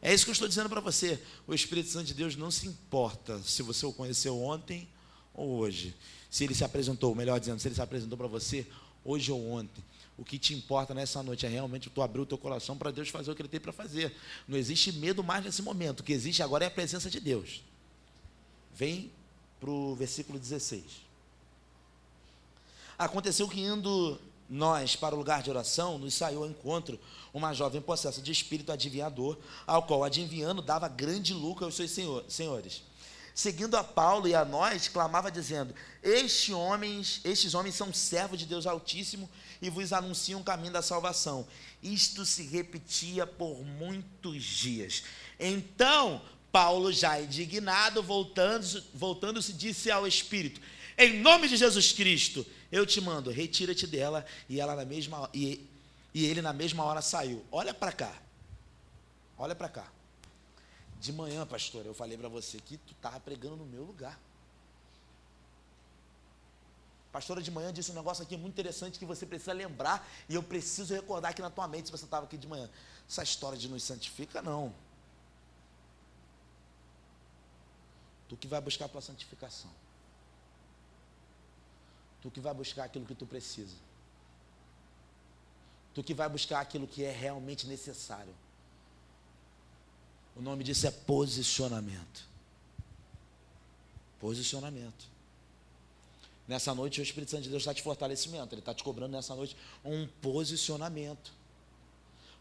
[0.00, 1.20] É isso que eu estou dizendo para você.
[1.46, 4.88] O Espírito Santo de Deus não se importa se você o conheceu ontem
[5.34, 5.94] ou hoje.
[6.30, 8.66] Se ele se apresentou, melhor dizendo, se ele se apresentou para você
[9.04, 9.82] hoje ou ontem.
[10.18, 13.08] O que te importa nessa noite é realmente tu abrir o teu coração para Deus
[13.08, 14.14] fazer o que Ele tem para fazer.
[14.48, 16.00] Não existe medo mais nesse momento.
[16.00, 17.62] O que existe agora é a presença de Deus.
[18.74, 19.10] Vem
[19.60, 20.84] para o versículo 16.
[22.98, 24.18] Aconteceu que indo
[24.48, 26.98] nós para o lugar de oração, nos saiu ao encontro
[27.32, 29.36] uma jovem possessa de espírito adivinhador,
[29.66, 31.90] ao qual adivinhando dava grande lucro aos seus
[32.28, 32.82] senhores.
[33.34, 38.46] Seguindo a Paulo e a nós, clamava dizendo: Estes homens, estes homens são servos de
[38.46, 39.28] Deus Altíssimo
[39.60, 41.46] e vos anunciam o caminho da salvação.
[41.82, 45.02] Isto se repetia por muitos dias.
[45.38, 46.22] Então
[46.56, 50.58] Paulo, já indignado, voltando-se, voltando disse ao Espírito:
[50.98, 54.24] Em nome de Jesus Cristo, eu te mando, retira-te dela.
[54.48, 55.68] E ela na mesma e,
[56.14, 57.44] e ele na mesma hora saiu.
[57.52, 58.14] Olha para cá.
[59.36, 59.92] Olha para cá.
[60.98, 64.18] De manhã, pastor, eu falei para você que tu estava pregando no meu lugar.
[67.16, 70.42] pastora de manhã disse um negócio aqui muito interessante que você precisa lembrar e eu
[70.42, 72.68] preciso recordar aqui na tua mente se você estava aqui de manhã.
[73.08, 74.74] Essa história de nos santifica, não.
[78.28, 79.70] Tu que vai buscar a tua santificação.
[82.26, 83.76] Tu que vai buscar aquilo que tu precisa.
[85.94, 88.34] Tu que vai buscar aquilo que é realmente necessário.
[90.34, 92.26] O nome disso é posicionamento.
[94.18, 95.06] Posicionamento.
[96.48, 98.52] Nessa noite, o Espírito Santo de Deus está te fortalecimento.
[98.52, 101.32] Ele está te cobrando nessa noite um posicionamento.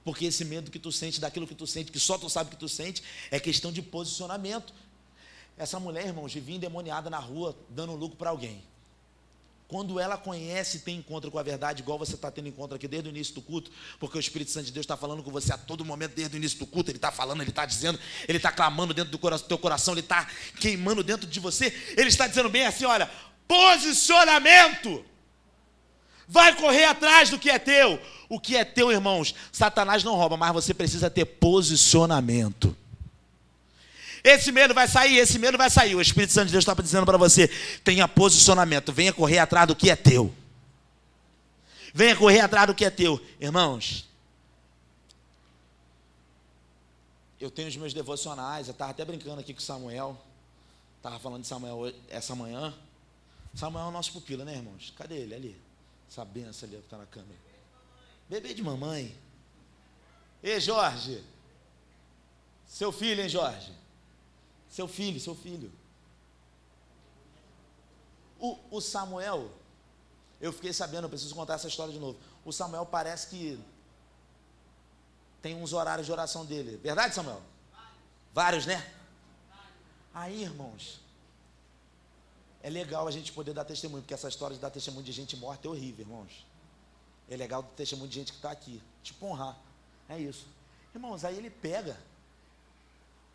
[0.04, 2.58] Porque esse medo que tu sente, daquilo que tu sente, que só tu sabe que
[2.58, 4.74] tu sente, é questão de posicionamento.
[5.56, 8.64] Essa mulher, irmãos, vivia endemoniada na rua, dando lucro para alguém.
[9.68, 12.88] Quando ela conhece e tem encontro com a verdade, igual você está tendo encontro aqui
[12.88, 15.52] desde o início do culto, porque o Espírito Santo de Deus está falando com você
[15.52, 18.38] a todo momento, desde o início do culto, ele está falando, ele está dizendo, ele
[18.38, 20.28] está clamando dentro do teu coração, ele está
[20.60, 23.10] queimando dentro de você, ele está dizendo bem assim: olha,
[23.48, 25.04] posicionamento.
[26.28, 28.00] Vai correr atrás do que é teu.
[28.28, 32.76] O que é teu, irmãos, Satanás não rouba, mas você precisa ter posicionamento.
[34.26, 35.94] Esse medo vai sair, esse medo vai sair.
[35.94, 37.48] O Espírito Santo de Deus está dizendo para você:
[37.84, 40.34] tenha posicionamento, venha correr atrás do que é teu.
[41.94, 43.24] Venha correr atrás do que é teu.
[43.40, 44.10] Irmãos,
[47.40, 50.20] eu tenho os meus devocionais, eu estava até brincando aqui com Samuel.
[50.98, 52.74] Estava falando de Samuel essa manhã.
[53.54, 54.92] Samuel é o nosso pupila, né, irmãos?
[54.98, 55.36] Cadê ele?
[55.36, 55.62] Ali.
[56.10, 57.38] Essa benção ali que está na câmera.
[58.28, 59.16] Bebê de mamãe.
[60.42, 61.24] Ei, Jorge.
[62.68, 63.85] Seu filho, hein, Jorge?
[64.76, 65.72] Seu filho, seu filho.
[68.38, 69.50] O, o Samuel,
[70.42, 72.20] eu fiquei sabendo, eu preciso contar essa história de novo.
[72.44, 73.58] O Samuel parece que
[75.42, 76.76] tem uns horários de oração dele.
[76.76, 77.42] Verdade, Samuel?
[78.34, 78.86] Vários, né?
[80.14, 81.00] Aí, irmãos,
[82.62, 85.38] é legal a gente poder dar testemunho, porque essa história de dar testemunho de gente
[85.38, 86.46] morta é horrível, irmãos.
[87.30, 88.84] É legal dar testemunho de gente que está aqui.
[89.02, 89.58] Tipo honrar.
[90.10, 90.46] É isso.
[90.94, 91.98] Irmãos, aí ele pega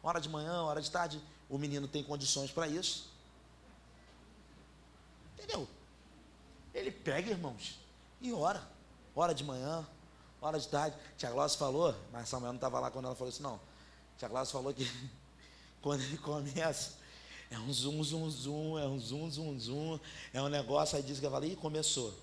[0.03, 3.11] hora de manhã, hora de tarde, o menino tem condições para isso.
[5.35, 5.69] Entendeu?
[6.75, 7.79] Ele pega, irmãos,
[8.21, 8.63] e ora.
[9.15, 9.87] Hora de manhã,
[10.41, 10.97] hora de tarde.
[11.19, 13.61] Tia Glaucia falou, mas Samuel não estava lá quando ela falou isso, não.
[14.17, 14.89] Tia Glaucia falou que
[15.83, 16.95] quando ele começa,
[17.51, 20.01] é um zoom, zoom, zoom, é um zoom, zoom, zoom,
[20.33, 22.15] é um negócio, aí diz que ela fala, ih, começou.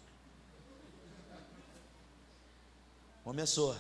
[3.23, 3.75] Começou.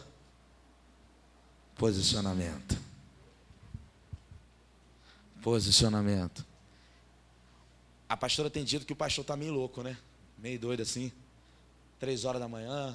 [1.75, 2.86] Posicionamento.
[5.47, 6.45] Posicionamento.
[8.09, 9.97] A pastora tem dito que o pastor está meio louco, né?
[10.37, 11.09] Meio doido assim.
[11.97, 12.93] Três horas da manhã.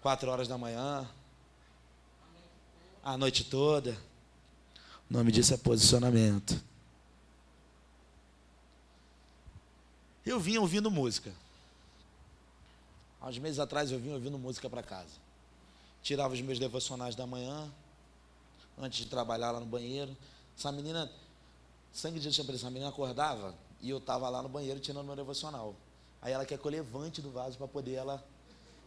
[0.00, 1.04] Quatro horas da manhã.
[3.02, 3.98] A noite toda.
[5.10, 6.62] O nome disso é posicionamento.
[10.24, 11.32] Eu vim ouvindo música.
[13.20, 15.16] Há uns meses atrás eu vim ouvindo música para casa.
[16.04, 17.68] Tirava os meus devocionais da manhã,
[18.80, 20.16] antes de trabalhar lá no banheiro.
[20.56, 21.10] Essa menina,
[21.92, 25.74] sangue de Jesus, essa menina acordava e eu estava lá no banheiro tirando meu devocional.
[26.22, 28.24] Aí ela quer que eu levante do vaso para poder ela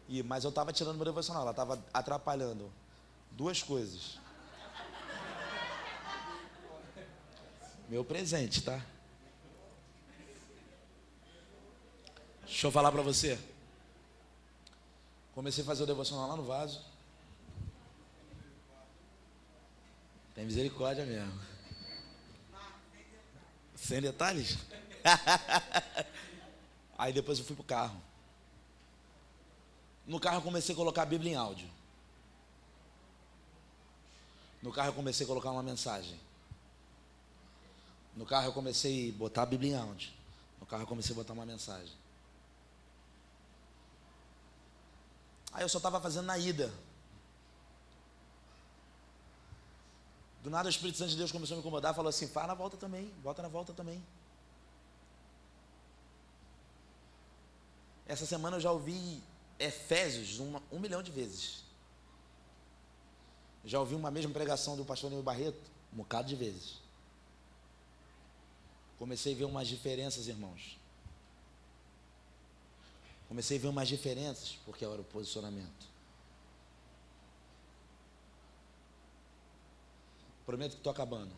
[0.07, 0.23] ir.
[0.23, 2.71] Mas eu estava tirando meu devocional, ela estava atrapalhando.
[3.31, 4.19] Duas coisas.
[7.89, 8.83] Meu presente, tá?
[12.45, 13.39] Deixa eu falar para você.
[15.33, 16.92] Comecei a fazer o devocional lá no vaso.
[20.34, 21.39] Tem misericórdia mesmo.
[23.75, 24.57] Sem detalhes?
[26.97, 28.01] Aí depois eu fui pro carro.
[30.07, 31.69] No carro eu comecei a colocar a Bíblia em áudio.
[34.61, 36.19] No carro eu comecei a colocar uma mensagem.
[38.15, 40.11] No carro eu comecei a botar a Bíblia em áudio.
[40.59, 41.93] No carro eu comecei a botar uma mensagem.
[45.51, 46.73] Aí eu só estava fazendo na ida.
[50.43, 52.53] Do nada o Espírito Santo de Deus começou a me incomodar, falou assim: faz na
[52.53, 54.03] volta também, volta na volta também.
[58.05, 59.23] Essa semana eu já ouvi
[59.57, 61.63] Efésios uma, um milhão de vezes.
[63.63, 66.81] Já ouvi uma mesma pregação do pastor Neil Barreto um bocado de vezes.
[68.99, 70.77] Comecei a ver umas diferenças, irmãos.
[73.29, 75.92] Comecei a ver umas diferenças, porque era o posicionamento.
[80.45, 81.31] Prometo que estou acabando.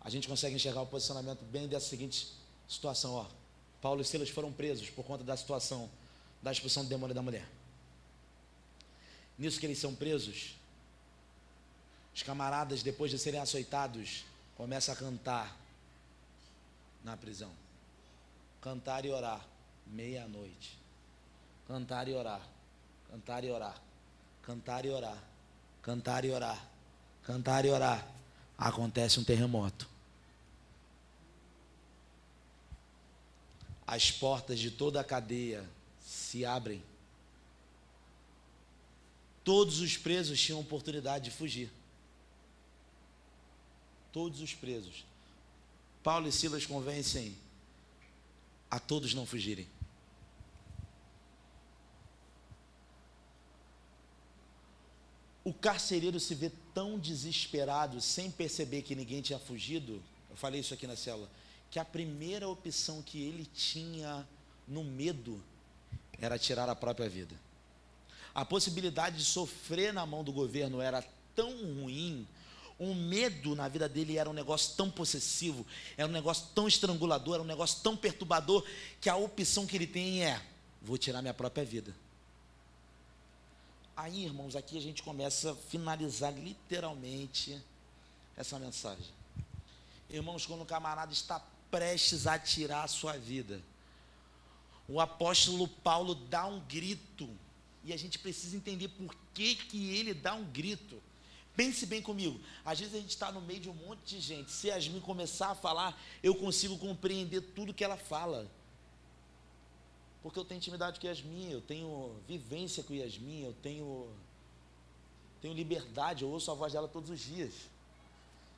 [0.00, 2.32] A gente consegue enxergar o posicionamento bem dessa seguinte
[2.68, 3.26] situação, ó.
[3.80, 5.90] Paulo e Silas foram presos por conta da situação
[6.42, 7.48] da expulsão do demônio da mulher.
[9.38, 10.54] Nisso que eles são presos,
[12.14, 14.24] os camaradas, depois de serem açoitados,
[14.56, 15.56] começam a cantar
[17.02, 17.50] na prisão.
[18.60, 19.44] Cantar e orar
[19.86, 20.78] meia-noite.
[21.66, 22.40] Cantar e orar.
[23.10, 23.82] Cantar e orar.
[24.42, 25.18] Cantar e orar.
[25.82, 26.73] Cantar e orar.
[27.24, 28.06] Cantar e orar.
[28.56, 29.88] Acontece um terremoto.
[33.86, 35.68] As portas de toda a cadeia
[36.00, 36.82] se abrem.
[39.42, 41.70] Todos os presos tinham oportunidade de fugir.
[44.12, 45.04] Todos os presos.
[46.02, 47.36] Paulo e Silas convencem
[48.70, 49.68] a todos não fugirem.
[55.44, 60.02] O carcereiro se vê tão desesperado, sem perceber que ninguém tinha fugido.
[60.28, 61.30] Eu falei isso aqui na célula.
[61.70, 64.26] Que a primeira opção que ele tinha
[64.66, 65.42] no medo
[66.20, 67.34] era tirar a própria vida.
[68.34, 71.04] A possibilidade de sofrer na mão do governo era
[71.34, 72.26] tão ruim,
[72.78, 75.64] o medo na vida dele era um negócio tão possessivo,
[75.96, 78.64] era um negócio tão estrangulador, era um negócio tão perturbador,
[79.00, 80.42] que a opção que ele tem é:
[80.82, 81.94] vou tirar minha própria vida.
[83.96, 87.60] Aí, irmãos, aqui a gente começa a finalizar literalmente
[88.36, 89.06] essa mensagem.
[90.10, 91.40] Irmãos, quando o camarada está
[91.70, 93.62] prestes a tirar a sua vida,
[94.88, 97.30] o apóstolo Paulo dá um grito,
[97.84, 101.00] e a gente precisa entender por que, que ele dá um grito.
[101.54, 104.50] Pense bem comigo, às vezes a gente está no meio de um monte de gente,
[104.50, 108.50] se Yasmin começar a falar, eu consigo compreender tudo que ela fala
[110.24, 114.08] porque eu tenho intimidade com Yasmin, eu tenho vivência com Yasmin, eu tenho,
[115.42, 117.52] tenho liberdade, eu ouço a voz dela todos os dias.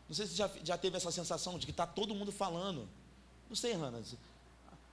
[0.08, 2.88] Não sei se já, já teve essa sensação de que está todo mundo falando.
[3.48, 4.00] Não sei, Hanna.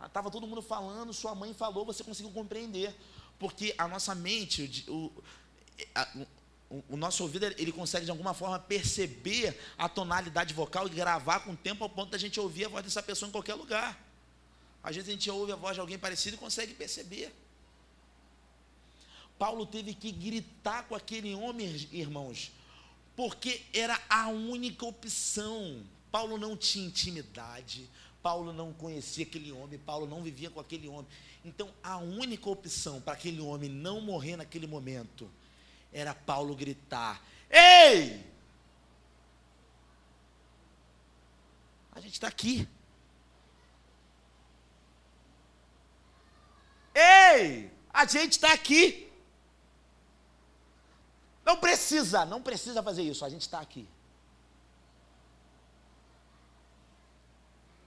[0.03, 2.91] Estava todo mundo falando, sua mãe falou, você conseguiu compreender.
[3.37, 5.11] Porque a nossa mente, o,
[5.93, 6.25] a,
[6.71, 11.41] o, o nosso ouvido, ele consegue de alguma forma perceber a tonalidade vocal e gravar
[11.41, 14.11] com o tempo ao ponto da gente ouvir a voz dessa pessoa em qualquer lugar.
[14.83, 17.33] Às vezes a gente ouve a voz de alguém parecido e consegue perceber.
[19.39, 22.51] Paulo teve que gritar com aquele homem, irmãos,
[23.15, 25.83] porque era a única opção.
[26.11, 27.89] Paulo não tinha intimidade,
[28.21, 31.07] Paulo não conhecia aquele homem, Paulo não vivia com aquele homem.
[31.43, 35.29] Então, a única opção para aquele homem não morrer naquele momento
[35.91, 38.23] era Paulo gritar: Ei!
[41.91, 42.67] A gente está aqui.
[46.93, 49.11] Ei, a gente está aqui.
[51.45, 53.87] Não precisa, não precisa fazer isso, a gente está aqui.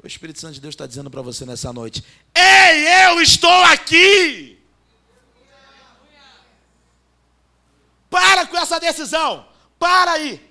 [0.02, 2.04] O Espírito Santo de Deus está dizendo para você nessa noite:
[2.34, 4.62] Ei, eu estou aqui.
[8.08, 9.48] Para com essa decisão,
[9.78, 10.46] para aí.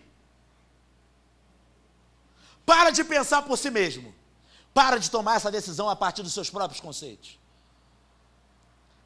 [2.65, 4.13] Para de pensar por si mesmo.
[4.73, 7.39] Para de tomar essa decisão a partir dos seus próprios conceitos.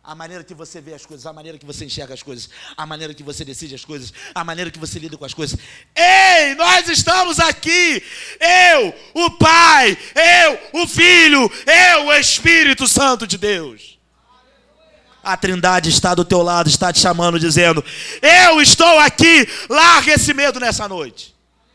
[0.10, 2.84] A maneira que você vê as coisas, a maneira que você enxerga as coisas, a
[2.84, 5.56] maneira que você decide as coisas, a maneira que você lida com as coisas.
[5.96, 8.02] Ei, nós estamos aqui.
[8.74, 11.52] Eu, o Pai, eu, o Filho,
[11.92, 14.00] eu, o Espírito Santo de Deus.
[15.24, 17.86] A Trindade está do teu lado, está te chamando, dizendo:
[18.20, 21.36] Eu estou aqui, larga esse medo nessa noite.